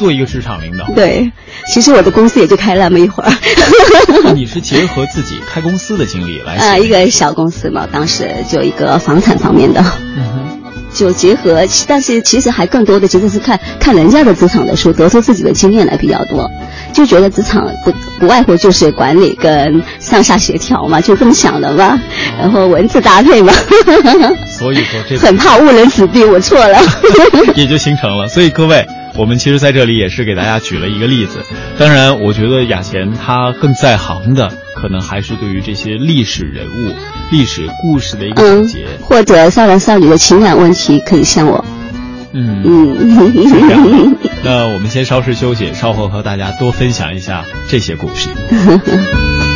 [0.00, 0.86] 做一个职场领导。
[0.94, 1.30] 对，
[1.70, 3.30] 其实我的公司也就开那么一会儿。
[4.24, 6.64] 那你是结合自己开公司的经历来写？
[6.64, 9.84] 啊，一个小公司嘛，当时就一个房产方面的。
[10.16, 10.40] 嗯哼。
[10.92, 16.50] 就结合，但是其实还更多的其实是看看人家的职场的书，得出自己的经验来比较多。
[16.92, 21.96] 就觉得职场不不外乎就是管理跟上下协调嘛，就这么想的嘛。
[22.36, 23.52] 然后文字搭配嘛。
[24.48, 26.78] 所以说这 很怕误人子弟，我错了。
[27.54, 28.26] 也就形成了。
[28.26, 28.84] 所以各位，
[29.16, 31.40] 我们其实在这里也是给大家举了一个例子。
[31.78, 36.94] 当然，我觉得雅贤他更在行的，可能还是对于这些历史人物、
[37.30, 38.84] 历史故事的一个总结。
[38.84, 41.64] 嗯，或者少男少女的情感问题，可以向我。
[42.32, 44.16] 嗯嗯，是这样。
[44.44, 48.30] 那我们先稍事休息，稍后和大家多分享一下这些故事。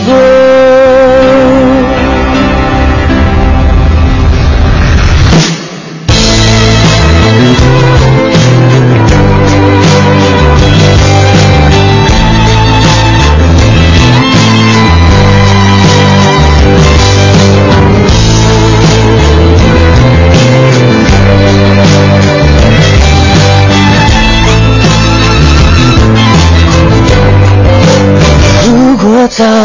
[0.00, 0.37] 只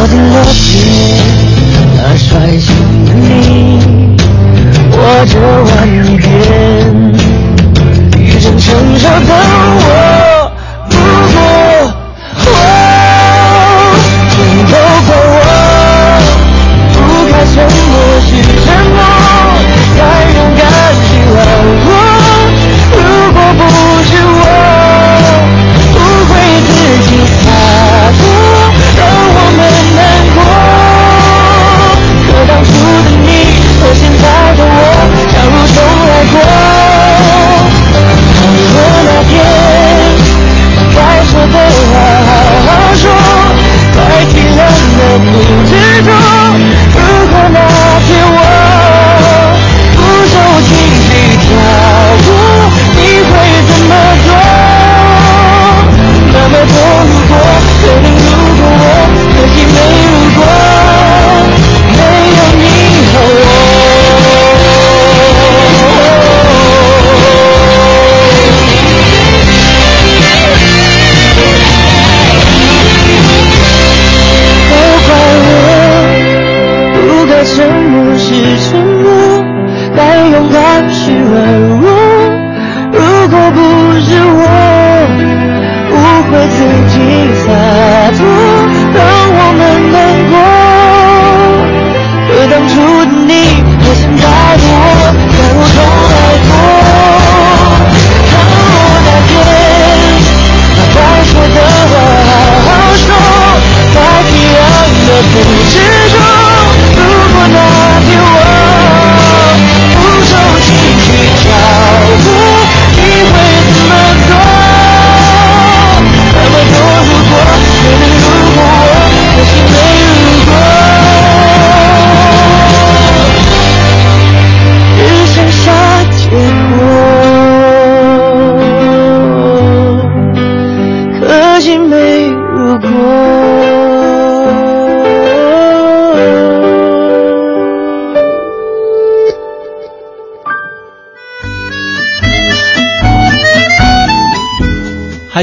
[0.04, 0.60] 靠近了解，
[1.96, 3.80] 那率性的你，
[4.92, 4.98] 我
[5.32, 5.72] 这万
[6.18, 6.33] 遍，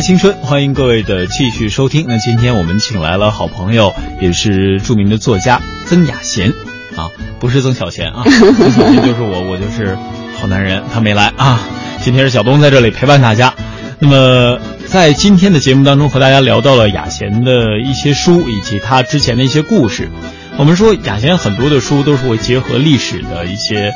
[0.01, 2.07] 嗨，青春，欢迎各位的继续收听。
[2.09, 6.49] 那今天我们请来了好朋友，也是著名的作家曾雅贤
[6.97, 8.25] 啊，不是曾小贤啊，
[8.57, 9.99] 曾小贤就是我，我就是
[10.39, 11.61] 好男人，他没来啊。
[12.01, 13.53] 今天是小东在这里陪伴大家。
[13.99, 20.09] 那么在今天的节目当中，和大家聊到了雅贤的一些书以及他之前的一些故事。
[20.57, 23.93] 我们说雅贤很多的书都是会结合历史的一些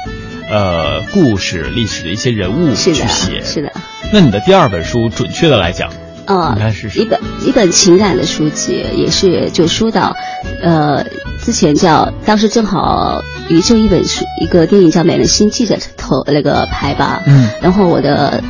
[0.50, 3.42] 呃故事、历史的一些人物是的，去写。
[3.42, 3.72] 是的。
[4.12, 5.90] 那你的第二本书，准确的来讲，
[6.26, 10.14] 呃应该是，一本一本情感的书籍，也是就说到，
[10.62, 11.04] 呃，
[11.42, 18.42] 之前叫当时正好宇宙一本书，一个电影叫《美人心计》的头那个拍吧，嗯，然后我的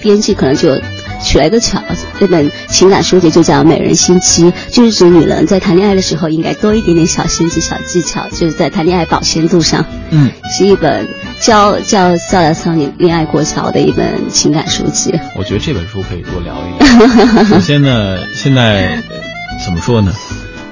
[0.00, 0.76] 编辑可能就
[1.22, 1.80] 取了一个巧，
[2.18, 11.08] 这本情感书籍就叫《美人心机》，就是指女人在谈恋爱的时候应该多一点点小心机、小技巧，就是在谈恋爱保鲜度上，嗯，是一本
[11.42, 15.12] 教教教了少女恋爱过桥的一本情感书籍。
[15.36, 17.44] 我觉得这本书可以多聊一点。
[17.46, 19.22] 首先呢，现在、呃
[19.64, 20.12] 怎么说呢？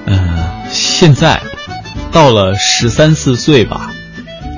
[0.05, 1.39] 呃，现在
[2.11, 3.91] 到了十三四岁吧，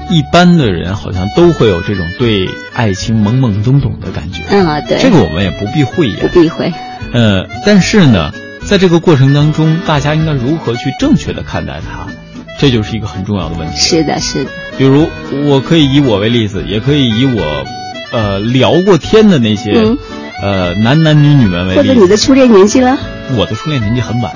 [0.10, 4.43] 一般的人好像都会有这种对爱情懵懵懂懂的感觉。
[4.49, 6.30] 嗯，啊对，这个我们也不避讳不言。
[6.30, 6.73] 避讳。
[7.12, 8.32] 呃，但是呢，
[8.65, 12.08] 在这个过程当中，大家应该如何去正确的看待它，
[12.63, 13.76] 这就是一个很重要的问题。
[13.78, 14.45] 是的，是。
[14.45, 15.06] 的，比如，
[15.49, 17.65] 我可以以我为例子，也可以以我，
[18.13, 19.97] 呃，聊过天的那些，嗯。
[20.41, 21.93] 呃，男男女女们为例或者。
[21.93, 22.97] 你的初恋年纪了？
[23.36, 24.34] 我的初恋年纪很晚，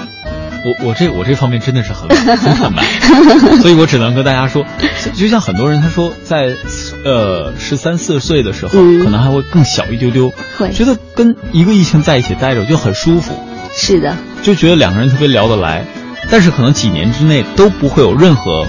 [0.66, 2.84] 我我这我这方面真的是很晚 很坦白，
[3.63, 4.66] 所以我只能跟大家说，
[5.16, 6.54] 就像很多人他说在
[7.06, 9.00] 呃十三四岁的时候，嗯。
[9.06, 10.70] 可能还会更小一丢丢，会。
[10.74, 13.34] 觉得跟一个异性在一起待着就很舒服，
[13.74, 15.86] 是的，就觉得两个人特别聊得来，
[16.30, 18.66] 但是可能几年之内都不会有任何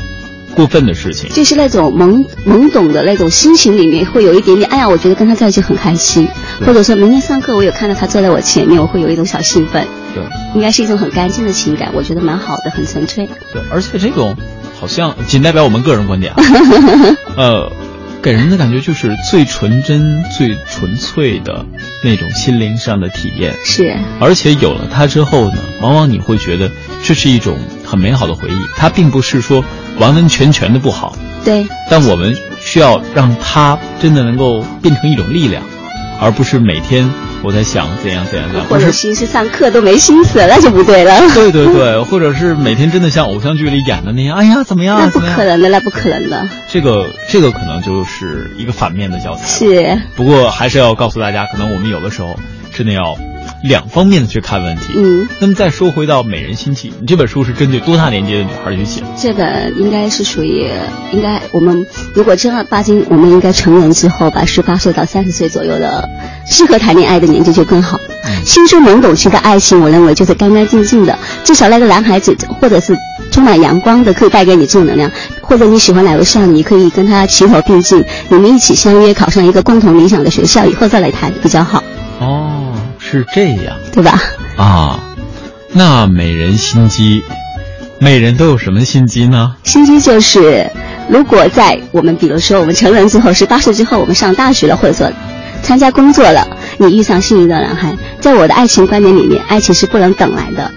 [0.55, 1.31] 过分的事情。
[1.31, 6.29] 就是那种懵懵懂的那种心情里面会有一点点，哎呀，我觉得跟他在一起很开心，
[6.65, 10.23] 或者说明天上课我有看到他坐在我前面，我会有一种小兴奋，对
[10.55, 13.29] 应该是一种很干净的情感，我觉得蛮好的，很纯粹。
[13.53, 14.37] 对，而且这种
[14.81, 16.43] 好像仅代表我们个人观点啊，
[17.37, 17.73] 呃，
[18.23, 21.65] 给人的感觉就是最纯真、最纯粹的
[22.05, 23.55] 那种心灵上的体验。
[23.65, 26.71] 是，而且有了它之后呢，往往你会觉得
[27.05, 28.57] 这是一种很美好的回忆。
[28.77, 29.65] 它并不是说
[29.99, 35.63] 完完全全的不好，对，但我们需要让它真的能够变成一种力量，
[36.21, 37.09] 而不是每天
[37.43, 41.21] 我在想怎样怎样怎样，或者心思上课都没心思，那就不对了。
[41.35, 45.21] 对对对，或者是每天真的像偶像剧里演的那样，哎呀怎么样那不？
[45.21, 46.49] 可能的，那不可能的。
[46.69, 52.39] 这个这个可能就是一个反面的教材。，是，不过还是要告诉大家，可能我们有的时候
[52.75, 53.17] 真的要
[53.63, 54.95] 两方面的去看问题。
[54.97, 59.07] 嗯，那么再说回到《美人心计》，你这本书是针对多大年纪的女孩去写的？
[59.21, 60.69] 这本应该是属于，
[61.13, 66.09] 应该我们如果正儿八经，我们应该成人之后吧，十八岁到三十岁左右的，
[66.47, 67.99] 适合谈恋爱的年纪就更好。
[68.45, 72.97] 青春懵懂期的爱情，我认为就是干干净净的，至少那个男孩子或者是
[73.31, 75.11] 充满阳光的，可以带给你正能量。
[75.43, 81.83] 或者你喜欢哪位少女，可以跟他齐头并进，你们一起相约考上一个共同理想的学校，以后再来谈比较好，
[82.21, 82.68] 哦，
[83.11, 84.21] 是这样对吧？
[84.57, 85.01] 啊。
[85.71, 87.23] 那美人心机，
[87.99, 89.55] 美人都有什么心机呢？
[89.65, 90.71] 心机就是，
[91.09, 95.11] 如果在我们比如说我们成人之后，十八岁之后，我们上大学了，或者说
[95.63, 96.47] 参加工作了，
[96.79, 100.71] 你遇上心仪的男孩，在我的爱情观念里面，爱情是不能等来的，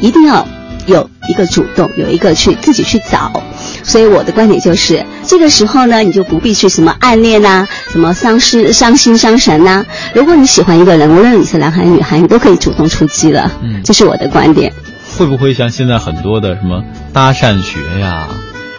[0.00, 0.46] 一定要
[0.86, 3.30] 有一个主动，有一个去自己去找。
[3.84, 13.50] 所以我的观点就是，这个时候呢，你就不必去什么暗恋呐、什么伤失、伤心、伤神呐、如果你喜欢一个人，无论你是男孩女孩，你都可以主动出击了。
[13.62, 14.72] 嗯这是我的观点。
[15.18, 18.26] 会不会像现在很多的什么搭讪学呀，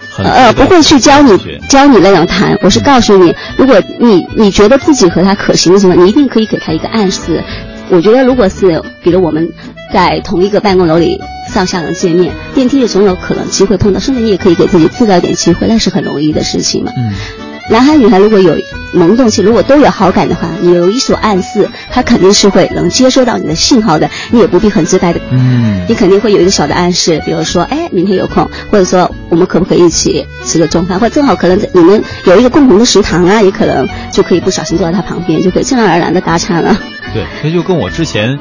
[0.10, 1.38] 很呃，不会去教你
[1.70, 7.44] 教你那样谈，我是告诉你，如果你你觉得自己和他可行的时候，你一定可以给他一个暗示。
[7.90, 9.48] 我觉得，如果是比如我们
[9.94, 11.22] 在同一个办公楼里
[11.54, 16.92] 上下楼见面，电梯里总有可能机会碰到，甚至你也可以给自己制造一点机会，那是很容易的事情嘛。
[16.98, 17.14] 嗯
[17.70, 18.58] 男孩女孩如果有
[18.92, 36.78] 萌动期，如果都有好感的话，你有一所暗示，他肯定是会能接收到你的信号的，你也不必很自白的嗯你肯定会有一个小的暗示，比如说，哎，明天有空，或者说我们可不可以一起吃个中饭，或者正好可能你们有一个共同的食堂啊，也可能就可以不小心坐在他旁边，就可以自然而然的搭讪了。
[37.14, 38.38] 对，这就跟我之前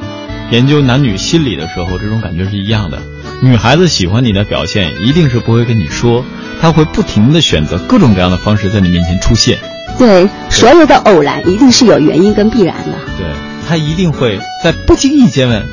[0.51, 3.01] 研究男女心理的时候，这种感觉是一样的。
[3.41, 6.23] 女孩子喜欢你的表现，一定是不会跟你说，
[6.61, 9.57] 她会不停的选择各种各样的方式在你面前出现。
[9.97, 12.97] 对，所有的偶然一定是有原因跟必然的。
[13.17, 13.27] 对，
[13.67, 15.65] 她一定会在不经意间问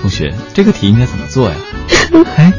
[0.00, 1.56] 同学：“这个题应该怎么做呀？”
[2.36, 2.52] 哎，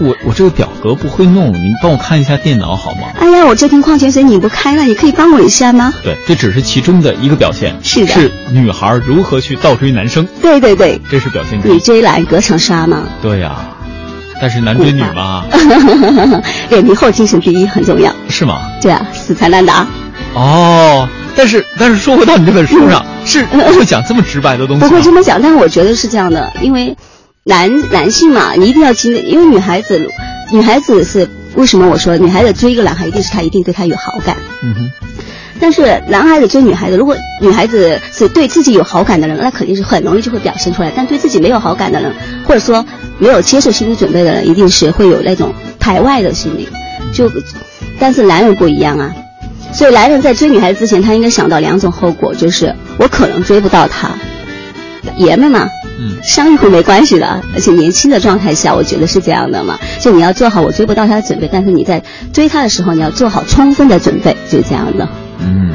[0.00, 3.08] 我我这个表格不会弄，你帮我看一下电脑好吗？
[3.18, 5.92] 哎呀，我这瓶矿泉水拧不开了，你可以帮我一下吗？
[6.02, 7.74] 对，这只是其中的一个表现。
[7.82, 11.78] 是的是女孩如何去倒追男生，对对对，这是表现之你。
[11.78, 13.56] 追男隔层纱吗，对呀、
[14.40, 15.44] 但是男追女嘛，
[16.70, 18.12] 脸皮厚，精神第一很重要。
[18.28, 18.62] 是吗？
[18.82, 19.86] 对啊，死缠烂打。
[20.34, 24.90] 哦，但是但是说回到你这本书上，是不会讲这么直白的东西不？
[24.92, 26.96] 会这么讲，但是我觉得是这样的，因为
[27.46, 30.10] 男男性嘛，你一定要经历，因为女孩子，
[30.50, 34.90] 女孩子是为什么我说女孩子追一个男孩，一定是他一定对他有好感，嗯哼，
[35.60, 42.14] 但是男孩子追女孩子，如果女孩子是对自己有好感的人，那肯定是很容易就会表现出来，但对自己没有好感的人，
[42.48, 42.82] 或者说
[43.18, 46.66] 没有接受心理准备的人，一定是会有那种排外的心理，
[47.12, 47.30] 就，
[48.00, 49.14] 但是男人不一样啊。
[49.74, 54.08] 所以男人在追女孩子之前，他应该想到两种后果，就是我可能追不到她，
[55.18, 59.78] 爷们嘛，嗯伤一回没关系的，而且年轻的状态下，我觉得是这样的嘛。
[60.00, 62.02] 就你要做好我追不到他的准备，但是你在
[62.32, 65.08] 追他的时候，你要做好充分的准备，就是这样的。
[65.40, 65.72] 嗯，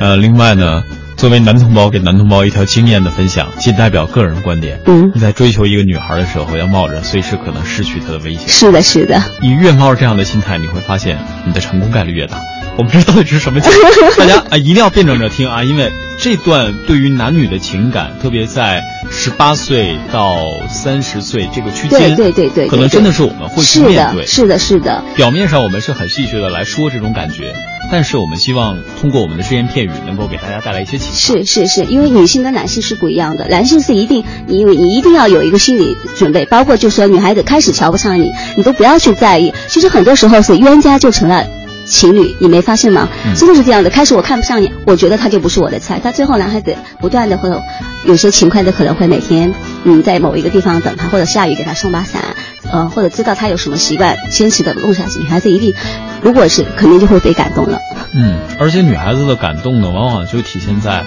[0.00, 0.82] 呃，另外呢，
[1.16, 4.78] 作为男同胞给男同胞一条经验的分享，仅代表个人观点。
[4.86, 8.48] 嗯你在追求一个女孩的时候，要冒着随时可能失去她的危险。
[8.48, 12.36] 是的，是的，你越冒着这样的心态，你会发现你的成功概率越大。
[12.76, 13.76] 我们这到底是什么节目？
[14.18, 24.26] 大家啊，一定要辩证着听啊，因为这段对于男女的情感，特别在十八岁到三十岁这个区间，对对对对对可能真的是我们会去是面对的，。
[24.26, 27.54] 是的，是的，表面上我们是很戏谑的来说这种感觉，
[27.90, 31.16] 但是我们希望通过我们的只言片语，能够给大家带来一些启发。
[31.16, 39.54] 是是是，因为女性跟男性是不一样的，男性是一定，你你一定要有一个心理准备，包括就说女孩子开始瞧不上你，你都不要去在意。
[39.66, 41.46] 其实很多时候是冤家就成了。
[41.88, 43.08] 情侣，你没发现吗？
[43.24, 43.90] 嗯真的是这样的。
[43.90, 46.00] 开始我看不上你，我觉得他就不是我的菜。
[46.02, 47.60] 但最后，男孩子不断的会有
[48.06, 52.22] 有些勤快的，可能会每天嗯在某一个地方等他，或者下雨给他送把伞，
[52.70, 55.20] 呃，或者知道他有什么习惯，坚持的弄下去。
[55.20, 55.72] 女孩子一定，
[56.22, 57.78] 如果是肯定就会被感动了。
[58.12, 61.04] 嗯，而且女孩子的感动呢，往往就体现在，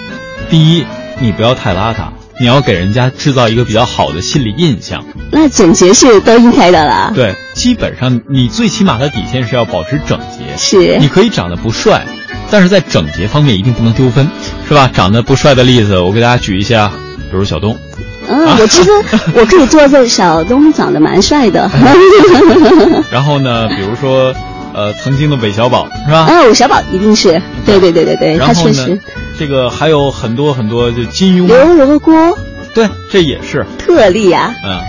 [0.48, 0.86] 第一，
[1.18, 2.08] 你不要太邋遢，
[2.38, 5.04] 你要给人家制造一个比较好的心理印象。
[5.32, 7.12] 那整洁是都应该的啦。
[7.14, 10.56] 对，基本上你最起码的底线是要保持整洁。
[10.56, 12.06] 是你可以长得不帅，
[12.50, 14.26] 但是在整洁方面一定不能丢分，
[14.66, 14.88] 是吧？
[14.90, 16.90] 长得不帅的例子，我给大家举一下，
[17.30, 17.76] 比如小东。
[18.30, 18.90] 嗯，我其实
[19.36, 21.70] 我可以做这小东长得蛮帅的。
[23.12, 24.34] 然后呢，比如说，
[24.72, 26.20] 呃，曾经的韦小宝，是吧？
[26.20, 28.98] 啊，韦小宝一定是，对对对对对，他确实，
[29.38, 32.38] 这个还有很多很多，就金庸，刘罗锅，
[32.72, 34.50] 对，这也是，特例啊。
[34.64, 34.80] 嗯。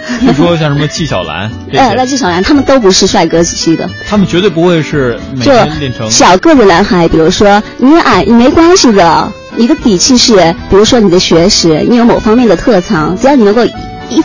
[0.20, 10.34] 据说像什么纪晓岚，呃，那纪晓岚他们都不是帅哥系的，他们绝对不会是每就天练成小个子男孩，比如说你矮，你没关系的，你的底气是，
[10.68, 14.22] 比如说你的学识，你有某方面的特长，只要你能够一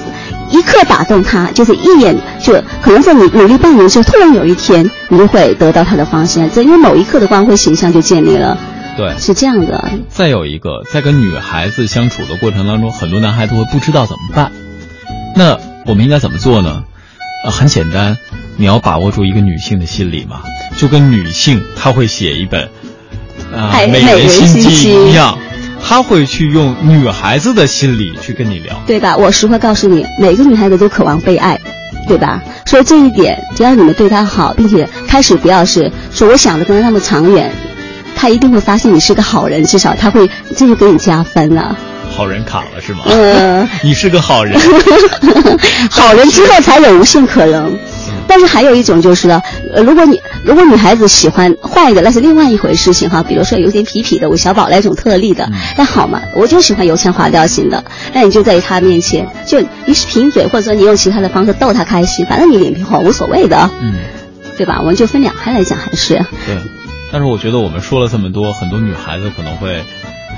[0.51, 8.57] 一刻打动他，就是一眼就可能在你努力半年之后，突然有一天你就会得到他的芳心，这因为某一刻的光辉形象就建立了，
[8.95, 9.13] 对。
[9.17, 9.83] 是这样的。
[10.07, 14.51] 再有一个，在跟女孩子相处的过程当中，很多男孩子会不知道怎么办，
[15.35, 15.59] 那。
[15.87, 16.83] 我们应该怎么做呢？
[17.43, 18.17] 呃，很简单，
[18.57, 20.41] 你要把握住一个女性的心理嘛，
[20.77, 22.63] 就跟女性她会写一本
[23.53, 25.37] 啊《美人心计》一样，
[25.79, 29.15] 她会去用女孩子的心理去跟你聊，对吧？
[29.15, 31.55] 我实话告诉你，每个女孩子都渴望被爱，
[32.07, 32.41] 对吧？
[32.65, 37.53] 所以这一点，只要你们对她好，并且开始不要是说我想的跟她那么长远，
[38.15, 40.27] 她一定会发现你是个好人，至少她会
[40.57, 41.77] 这就给你加分了。
[42.15, 43.01] 好人卡了是吗？
[43.07, 44.57] 嗯， 你是个好人，
[45.91, 47.77] 好人之后才有无限可能。
[48.27, 49.41] 但是还有一种就是呢，
[49.73, 53.21] 呃，如果你如果女孩子喜欢坏的，那是另外一回事情哈。
[53.23, 55.47] 比如说有点痞痞的韦小宝那种特例的，
[55.77, 57.83] 那好嘛，我就喜欢油腔滑调型的。
[58.13, 63.93] 那你就在他面前，就你是贫嘴，或者说你用其他的方式逗他开心，反正你脸皮厚无所谓的，嗯，
[64.57, 64.77] 对吧？
[64.81, 66.57] 我们就分两派来讲，还是对。
[67.11, 69.77] 但是我觉得我们说了这么多，很多女孩子可能会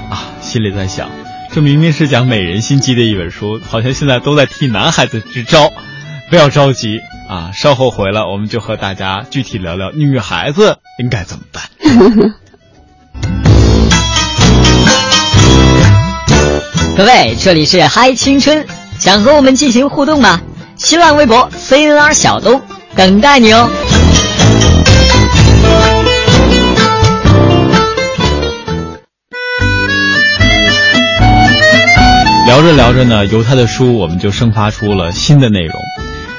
[0.10, 1.10] 啊，心里在想。
[1.58, 5.74] 这明明是讲美人心机的一本书，好像现在都在替男孩子支招。
[6.30, 11.64] 不要着急啊，稍后回来我们就和大家具体聊聊女孩子应该怎么办。
[16.96, 18.64] 各位，这里是嗨青春，
[19.00, 20.40] 想和我们进行互动吗？
[20.76, 22.62] 新浪微博 CNR 小东
[22.96, 23.68] 等待你哦。
[32.48, 35.74] 聊着聊着呢，由他的书我们就生发出了新的内容。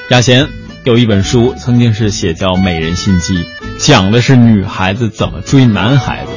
[0.09, 0.47] 雅贤
[0.83, 3.35] 有一本书，曾经是写叫《美人心机》，
[3.77, 6.31] 讲的是女孩子怎么追男孩子。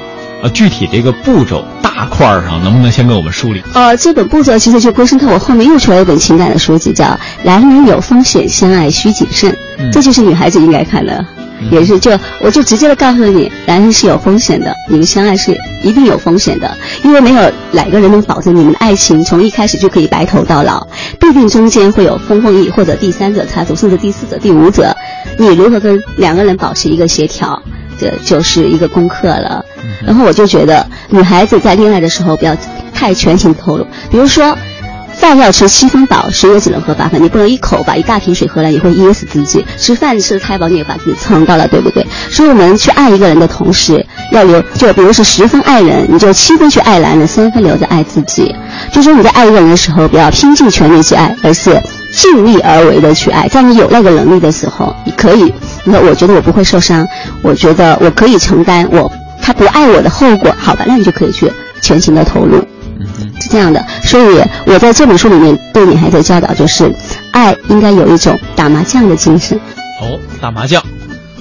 [0.46, 3.62] 啊，具体这个步骤大块上，能不能先给我们梳理？
[3.72, 7.06] 呃，这本步骤其实就归申到我后面又出来一本情感的书籍，叫
[7.42, 9.50] 《男女有风险，相爱需谨慎》，
[9.90, 11.24] 这就是女孩子应该看的。
[11.70, 12.10] 也是，就
[12.40, 20.86] 我就直接的告诉你，男人是有风险的，你们相爱是一定有风险的，因为没有哪个人能保证你们的爱情从一开始就可以白头到老，
[21.20, 24.96] 必定中间会有风风雨或者第三者插足，甚至第四者、第五者，
[25.38, 27.62] 你如何跟两个人保持一个协调，
[27.98, 29.64] 这就是一个功课了。
[30.04, 32.56] 然后我就觉得，女孩子在恋爱的时候不要
[32.92, 34.56] 太全情投入，比如说。
[35.22, 37.22] 饭要吃七分饱，水也只能喝八分。
[37.22, 39.64] 你不能一口把一大瓶水喝了，你会噎死自己。
[39.78, 42.04] 吃饭吃的太饱，你也把自己撑到了，对不对？
[42.28, 48.52] 所以我们去爱一个人的同时，要留，就比如是十分爱人，你就七分去爱男人，三分留着爱自己。
[48.90, 51.80] 就说你在爱一个人的时候，不要拼尽全力去爱，而是
[52.12, 53.46] 尽力而为的去爱。
[53.46, 55.54] 在你有那个能力的时候，你可以，
[55.84, 57.06] 你说我觉得我不会受伤，
[57.42, 59.10] 我觉得我可以承担我
[59.40, 61.48] 他不爱我的后果，好吧，那你就可以去
[61.80, 62.66] 全情的投入。
[63.42, 66.90] 是这样的，所以我在这本书里面对女孩子的教导就是，
[67.32, 69.58] 爱应该有一种打麻将的精神。
[70.00, 70.80] 哦，打麻将，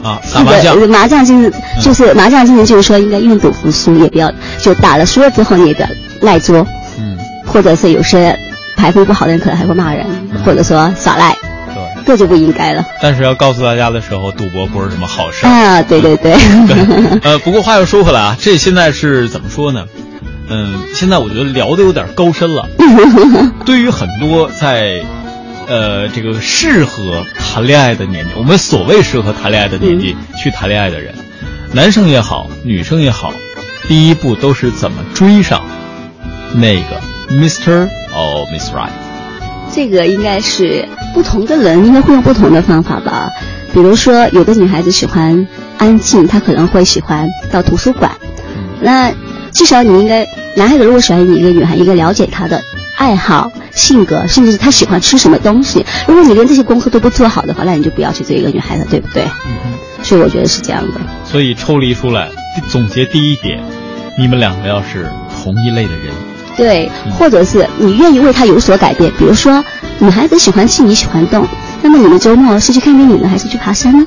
[0.04, 5.88] 啊，打麻将，麻将精神就是麻将精神，就是说应该愿赌服输，也不要就打了输了之后你也不要
[6.22, 6.66] 赖桌，
[6.98, 8.38] 嗯，或者是有些
[8.76, 10.06] 牌风不好的人可能还会骂人，
[10.44, 11.36] 或者说耍赖，
[11.74, 12.84] 对，这就不应该了。
[13.02, 16.34] 但是要告诉大家的时候，赌博不是什么好事啊，对对对。
[17.24, 19.86] 呃，不过话又说回来啊，这现在是怎么说呢？
[20.54, 22.68] 嗯，现在我觉得聊的有点高深了。
[23.66, 25.02] 对于很多在，
[25.68, 31.16] 呃，这个适合谈恋爱的年纪，我们所谓适合谈恋爱的年纪去谈恋爱的人，
[31.72, 33.32] 男生也好，女生也好，
[33.88, 35.62] 第一步都是怎么追上
[36.54, 37.00] 那个
[37.30, 37.88] Mr.
[38.14, 38.90] or Miss Right？
[39.74, 43.30] 这个应该是不同的人应该会用不同的方法吧。
[43.74, 45.48] 比如说，有的女孩子喜欢
[45.78, 48.12] 安静，她可能会喜欢到图书馆。
[48.82, 49.14] 那
[49.54, 50.28] 至少你应该。
[50.56, 52.62] 男孩子如果喜欢你一个女孩，应该了解她的
[52.98, 55.86] 爱好、性格，甚至是她喜欢吃什么东西。
[56.08, 59.24] 如果你连这些功课都不做好的话，那你就不要去追一个女孩子，对不对？
[59.46, 59.72] 嗯
[60.04, 61.00] 所以我觉得是这样的。
[61.24, 62.28] 所以抽离出来，
[62.70, 63.64] 总结第一点，
[64.18, 65.08] 你们两个要是
[65.44, 66.12] 同一类的人，
[66.58, 69.12] 对，或者是你愿意为他有所改变。
[69.18, 69.64] 比如说，
[70.00, 71.48] 女孩子喜欢静，你喜欢动，
[71.84, 74.06] 那么你们周末是去看电影呢，还是去爬山呢？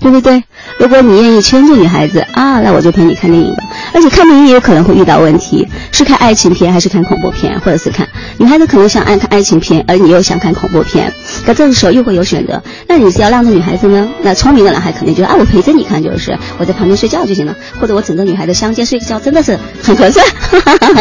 [0.00, 0.42] 对不对？
[0.78, 3.62] 如果你愿意圈住女孩子啊，那我就陪你看电影吧。
[3.94, 8.08] 而且看电影也有可能会遇到问题，是看爱情片还是看恐怖片，或者是看
[8.38, 11.12] 女孩子可能想爱看爱情片，而你又想看恐怖片，
[11.44, 12.62] 可这个时候又会有选择。
[12.88, 14.08] 那你是要让着女孩子呢？
[14.22, 20.24] 那聪明的男孩肯定觉得啊，我陪着你看，就是我在旁边睡觉就行了，或者我枕着女孩子相间睡个觉，真的是很合算，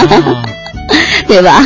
[1.28, 1.64] 对吧？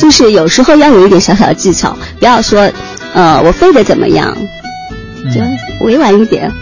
[0.00, 2.70] 就是有时候要有一点小小的技巧，不要说，
[3.14, 4.36] 呃，我非得怎么样，
[5.24, 5.40] 就
[5.80, 6.52] 委婉一点。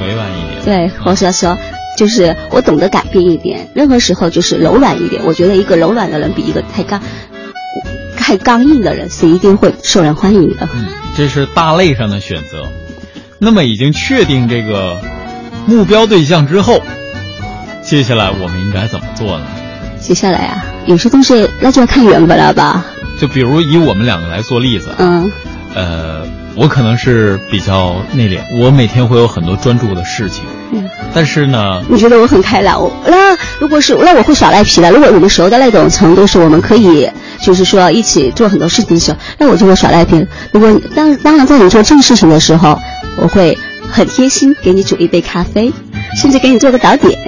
[0.00, 1.56] 委婉一点，对，或者说，
[1.96, 5.22] 就是我懂得改变一点，任何时候就是柔软一点。
[5.24, 7.00] 我觉得一个柔软的人比一个太刚、
[8.16, 10.68] 太刚硬的人是一定会受人欢迎的。
[10.74, 12.68] 嗯，这是大类上的选择。
[13.38, 15.00] 那么已经确定这个
[15.66, 16.80] 目标对象之后，
[17.82, 19.46] 接下来我们应该怎么做呢？
[20.00, 22.84] 接下来啊，有些东西那就要看缘分了吧。
[23.20, 25.30] 就比如以我们两个来做例子，嗯，
[25.74, 26.26] 呃。
[26.54, 30.44] 我可能是比较内敛，我每天会有很多专注的事情。
[30.72, 32.90] 嗯，但是呢，你觉得我很开朗？
[33.06, 34.90] 那如果是那我会耍赖皮的。
[34.90, 37.08] 如果我们熟的那种程度是我们可以，
[37.40, 40.26] 就是说一起做很多事情的时候，那我就会耍赖皮。
[40.52, 42.78] 如果当当然在你做正事情的时候，
[43.16, 43.56] 我会
[43.90, 45.72] 很贴心给你煮一杯咖啡，
[46.20, 47.18] 甚至给你做个早点。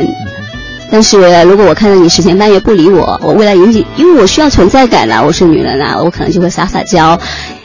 [0.90, 7.18] 但是如果我看到你十天半月不理我，我为了引起，因为我需要存在感呐，我是女人呐，我可能就会撒撒娇。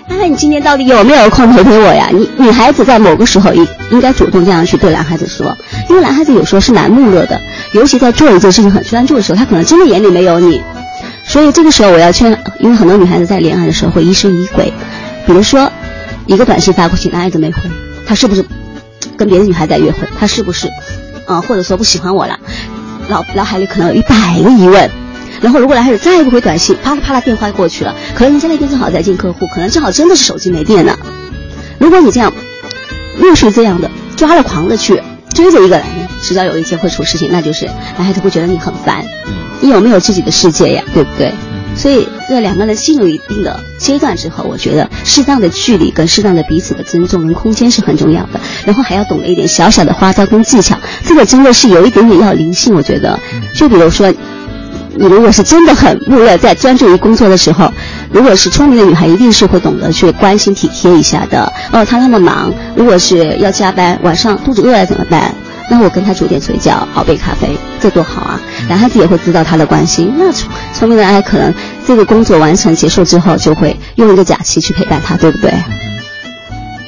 [0.09, 2.09] 那你今天到底有没有空陪陪我呀？
[2.11, 5.57] 你女孩子在某个时候应应该主动这样去对男孩子说，
[5.89, 7.39] 因为男孩子有时候是难木讷的，
[7.73, 10.61] 尤其在做一件事情很专注的时候，他可能真的眼里没有你。
[11.23, 14.73] 所以这个时候我要劝，因为很多女孩子在恋爱的时候会疑神疑鬼，
[15.25, 15.71] 比如说
[16.25, 17.61] 一个短信发过去，男孩子没回，
[18.05, 18.43] 他是不是
[19.15, 19.99] 跟别的女孩在约会？
[20.19, 20.67] 他是不是，
[21.27, 22.37] 嗯，或者说不喜欢我了？
[23.07, 24.89] 脑脑海里可能有一百个疑问。
[25.41, 30.97] 然后，如果男孩子再也不回短信，啪啦啪啦电话过去了，可能人家那边正好在见客户，可能正好真的是手机没电了。
[31.77, 32.33] 如果你这样，
[33.17, 35.01] 越是这样的抓了狂的去
[35.33, 37.65] 追着一个男人，迟早有一天会出事情，那就是
[37.97, 39.05] 男孩子会觉得你很烦。
[39.61, 40.83] 你有没有自己的世界呀？
[40.93, 41.33] 对不对？
[41.75, 48.39] 所以，这两个人进入一定的阶段之后，我觉得适当的距离跟适当的彼此的尊重跟空间是很重要的。
[48.65, 52.73] 然后还要懂得一点小小的花招跟技巧，这个真的是有一点点要灵性。
[52.73, 53.17] 我觉得，
[53.53, 54.13] 就比如说。
[54.95, 57.71] 你如果是真的很木讷，在专注于工作的时候，
[58.11, 61.51] 如果是聪明的女孩，一定是会懂得去关心体贴一下的。
[61.71, 65.33] 哦，她那么忙，如果是要加班，晚上肚子饿了怎么办？
[65.71, 68.41] 那我跟她煮点水饺，熬杯咖啡，这多好啊！
[68.67, 70.11] 男孩子也会知道她的关心。
[70.17, 71.53] 那聪聪明的爱可能
[71.85, 75.53] 这个工作完成结束之后，就会用一个假期去陪伴他，对不对？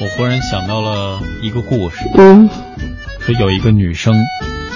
[0.00, 1.98] 我忽然想到了一个故事。
[2.16, 2.50] 嗯，
[3.24, 4.12] 说有一个女生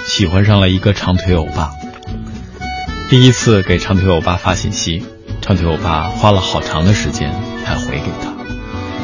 [0.05, 1.69] 喜欢上了一个长腿欧巴。
[3.09, 5.01] 第一次给长腿欧巴发信息，
[5.41, 7.33] 长腿欧巴花了好长的时间
[7.63, 8.33] 才回给他。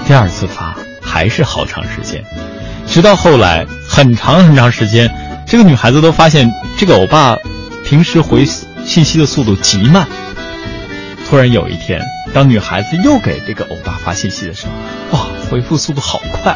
[0.05, 2.21] 第二次发还是好长时间，
[2.85, 5.09] 直到后来很长很长时间，
[5.47, 7.37] 这个女孩子都发现这个欧巴
[7.85, 8.43] 平时回
[8.85, 10.05] 信息的速度极慢。
[11.29, 12.01] 突然有一天，
[12.33, 14.67] 当女孩子又给这个欧巴发信息的时
[15.11, 16.53] 候，哇，回复速度好快！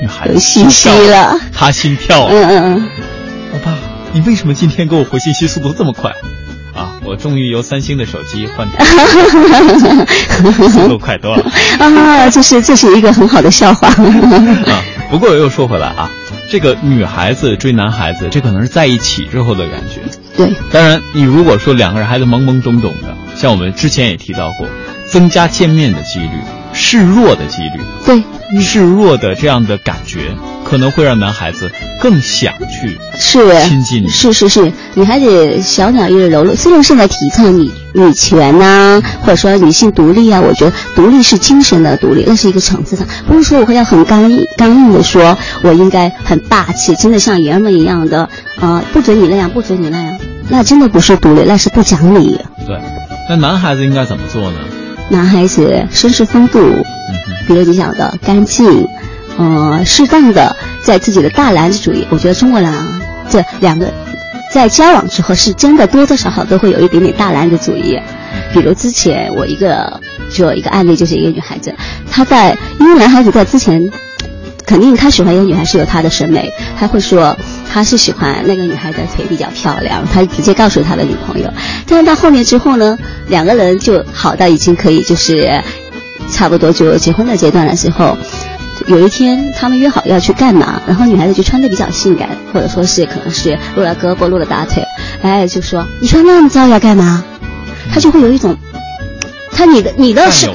[0.00, 2.32] 女孩子心跳了，她心跳了。
[2.32, 2.88] 嗯嗯嗯，
[3.52, 3.76] 欧巴，
[4.14, 6.10] 你为什么今天给我回信息速度这么快？
[7.10, 7.12] 啊！
[7.12, 8.78] 我终于由三星的手机换成
[10.70, 11.44] 速度快多了
[11.80, 12.30] 啊！
[12.30, 14.84] 这是这是一个很好的笑话啊！
[15.10, 16.08] 不过又说回来啊，
[16.48, 20.00] 这个女孩子追男孩子，这可能是在一起之后的感觉。
[20.36, 24.68] 对，当然你如果说两个人还是懵懵懂懂的，像我们之前也提到过，
[25.06, 26.30] 增加见面的几率，
[26.72, 28.22] 示弱的几率，对，
[28.60, 30.32] 示弱的这样的感觉。
[30.64, 36.54] 可能会让男孩子更想去是亲近你，是是是，女孩子小鸟依人柔弱。
[36.54, 48.28] 虽然现在提倡女女权呐，或者说女性独立啊，我觉得独立是精神的独立，那是一个层次上，不是说我会要很刚硬刚硬的说，我应该很霸气，真的像爷们一样的
[48.60, 52.38] 啊，不准你那样，不准你那样，那真的不是独立，那是不讲理。
[52.66, 52.78] 对，
[53.28, 54.58] 那男孩子应该怎么做呢？
[55.08, 56.60] 男孩子绅士风度，
[57.48, 58.86] 比如你讲的干净。
[59.40, 63.90] 呃，适当的在自己的大男子主义，我觉得中国人啊，这两个
[64.52, 67.98] 在交往之后是真的多多少少都会有一点点大男子主义。
[68.52, 69.98] 比如之前我一个
[70.30, 71.74] 就有一个案例，就是一个女孩子，
[72.10, 73.82] 她在因为男孩子在之前
[74.66, 77.34] 肯定他喜欢一个女孩是有他的审美，他会说
[77.72, 81.50] 他是喜欢那个女孩的腿比较漂亮，他直接告诉他的女朋友。
[81.86, 85.50] 但是到后面之后呢，两个人就好到已经可以就是
[86.30, 88.14] 差不多就结婚的阶段的时候。
[88.86, 94.84] 有一天，他们约好要去干嘛，然后女孩子就穿的比较性感，或者说是可能是露了胳膊、露了大腿，
[95.22, 97.24] 哎，就说你穿那么糟要干嘛？
[97.92, 98.56] 他就会有一种，
[99.52, 100.46] 他你的你的是，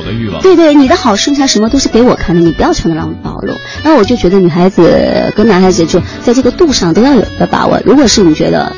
[0.42, 3.54] 对对，你的好身材什么都是给我看的，你不要穿的那么暴露。
[3.84, 7.80] 那我就觉得女孩子跟男孩子就在这个度上都要有一个把握。
[7.86, 8.74] 如果是你觉得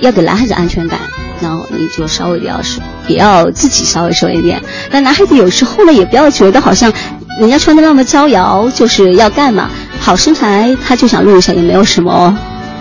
[0.00, 1.00] 要给男孩子安全感，
[1.40, 4.62] 然后你就稍微不要收，也要自己稍微收一点。
[4.90, 6.92] 但男孩子有时候呢，也不要觉得好像
[7.38, 9.70] 人家穿的那么招摇，就是要干嘛？
[10.00, 12.36] 好身材他就想露一下，也没有什么。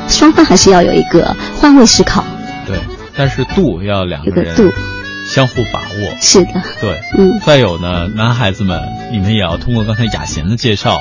[0.07, 2.23] 双方还是要有一个换位思考。
[2.65, 2.77] 对，
[3.17, 4.71] 但是度要两个人度
[5.27, 6.17] 相互把握。
[6.21, 6.61] 是的。
[6.79, 7.39] 对，嗯。
[7.45, 8.81] 再有呢，男孩子们，
[9.11, 10.99] 你们也要通过刚才雅贤的介绍，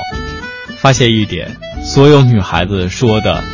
[0.78, 3.44] 发现一点，所有女孩子说的。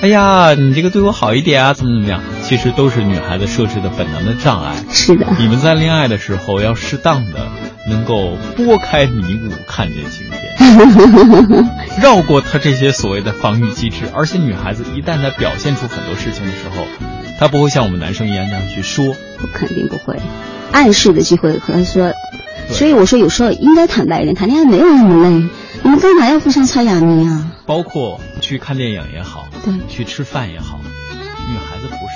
[0.00, 2.22] 哎呀，你这个对我好一点啊，怎么怎么样？
[2.42, 4.76] 其实都是女孩子设置的本能的障碍。
[4.90, 7.48] 是的，你们在恋爱的时候要适当的
[7.88, 11.68] 能够拨开迷雾，看见晴天，
[12.00, 14.04] 绕过他这些所谓的防御机制。
[14.14, 16.86] 而且女孩子一旦在表现出很多事情的时候，
[17.40, 20.16] 她不会像我们男生一样那样去说，我肯定不会，
[20.70, 22.12] 暗示的机会可能说。
[22.70, 25.48] 所以我说，有时候应该坦白一点，谈恋爱没有那么累。
[25.82, 27.52] 我们干嘛要互相猜眼睛啊？
[27.66, 30.80] 包括去看电影也好，对，去吃饭也好，
[31.48, 32.07] 女孩子不。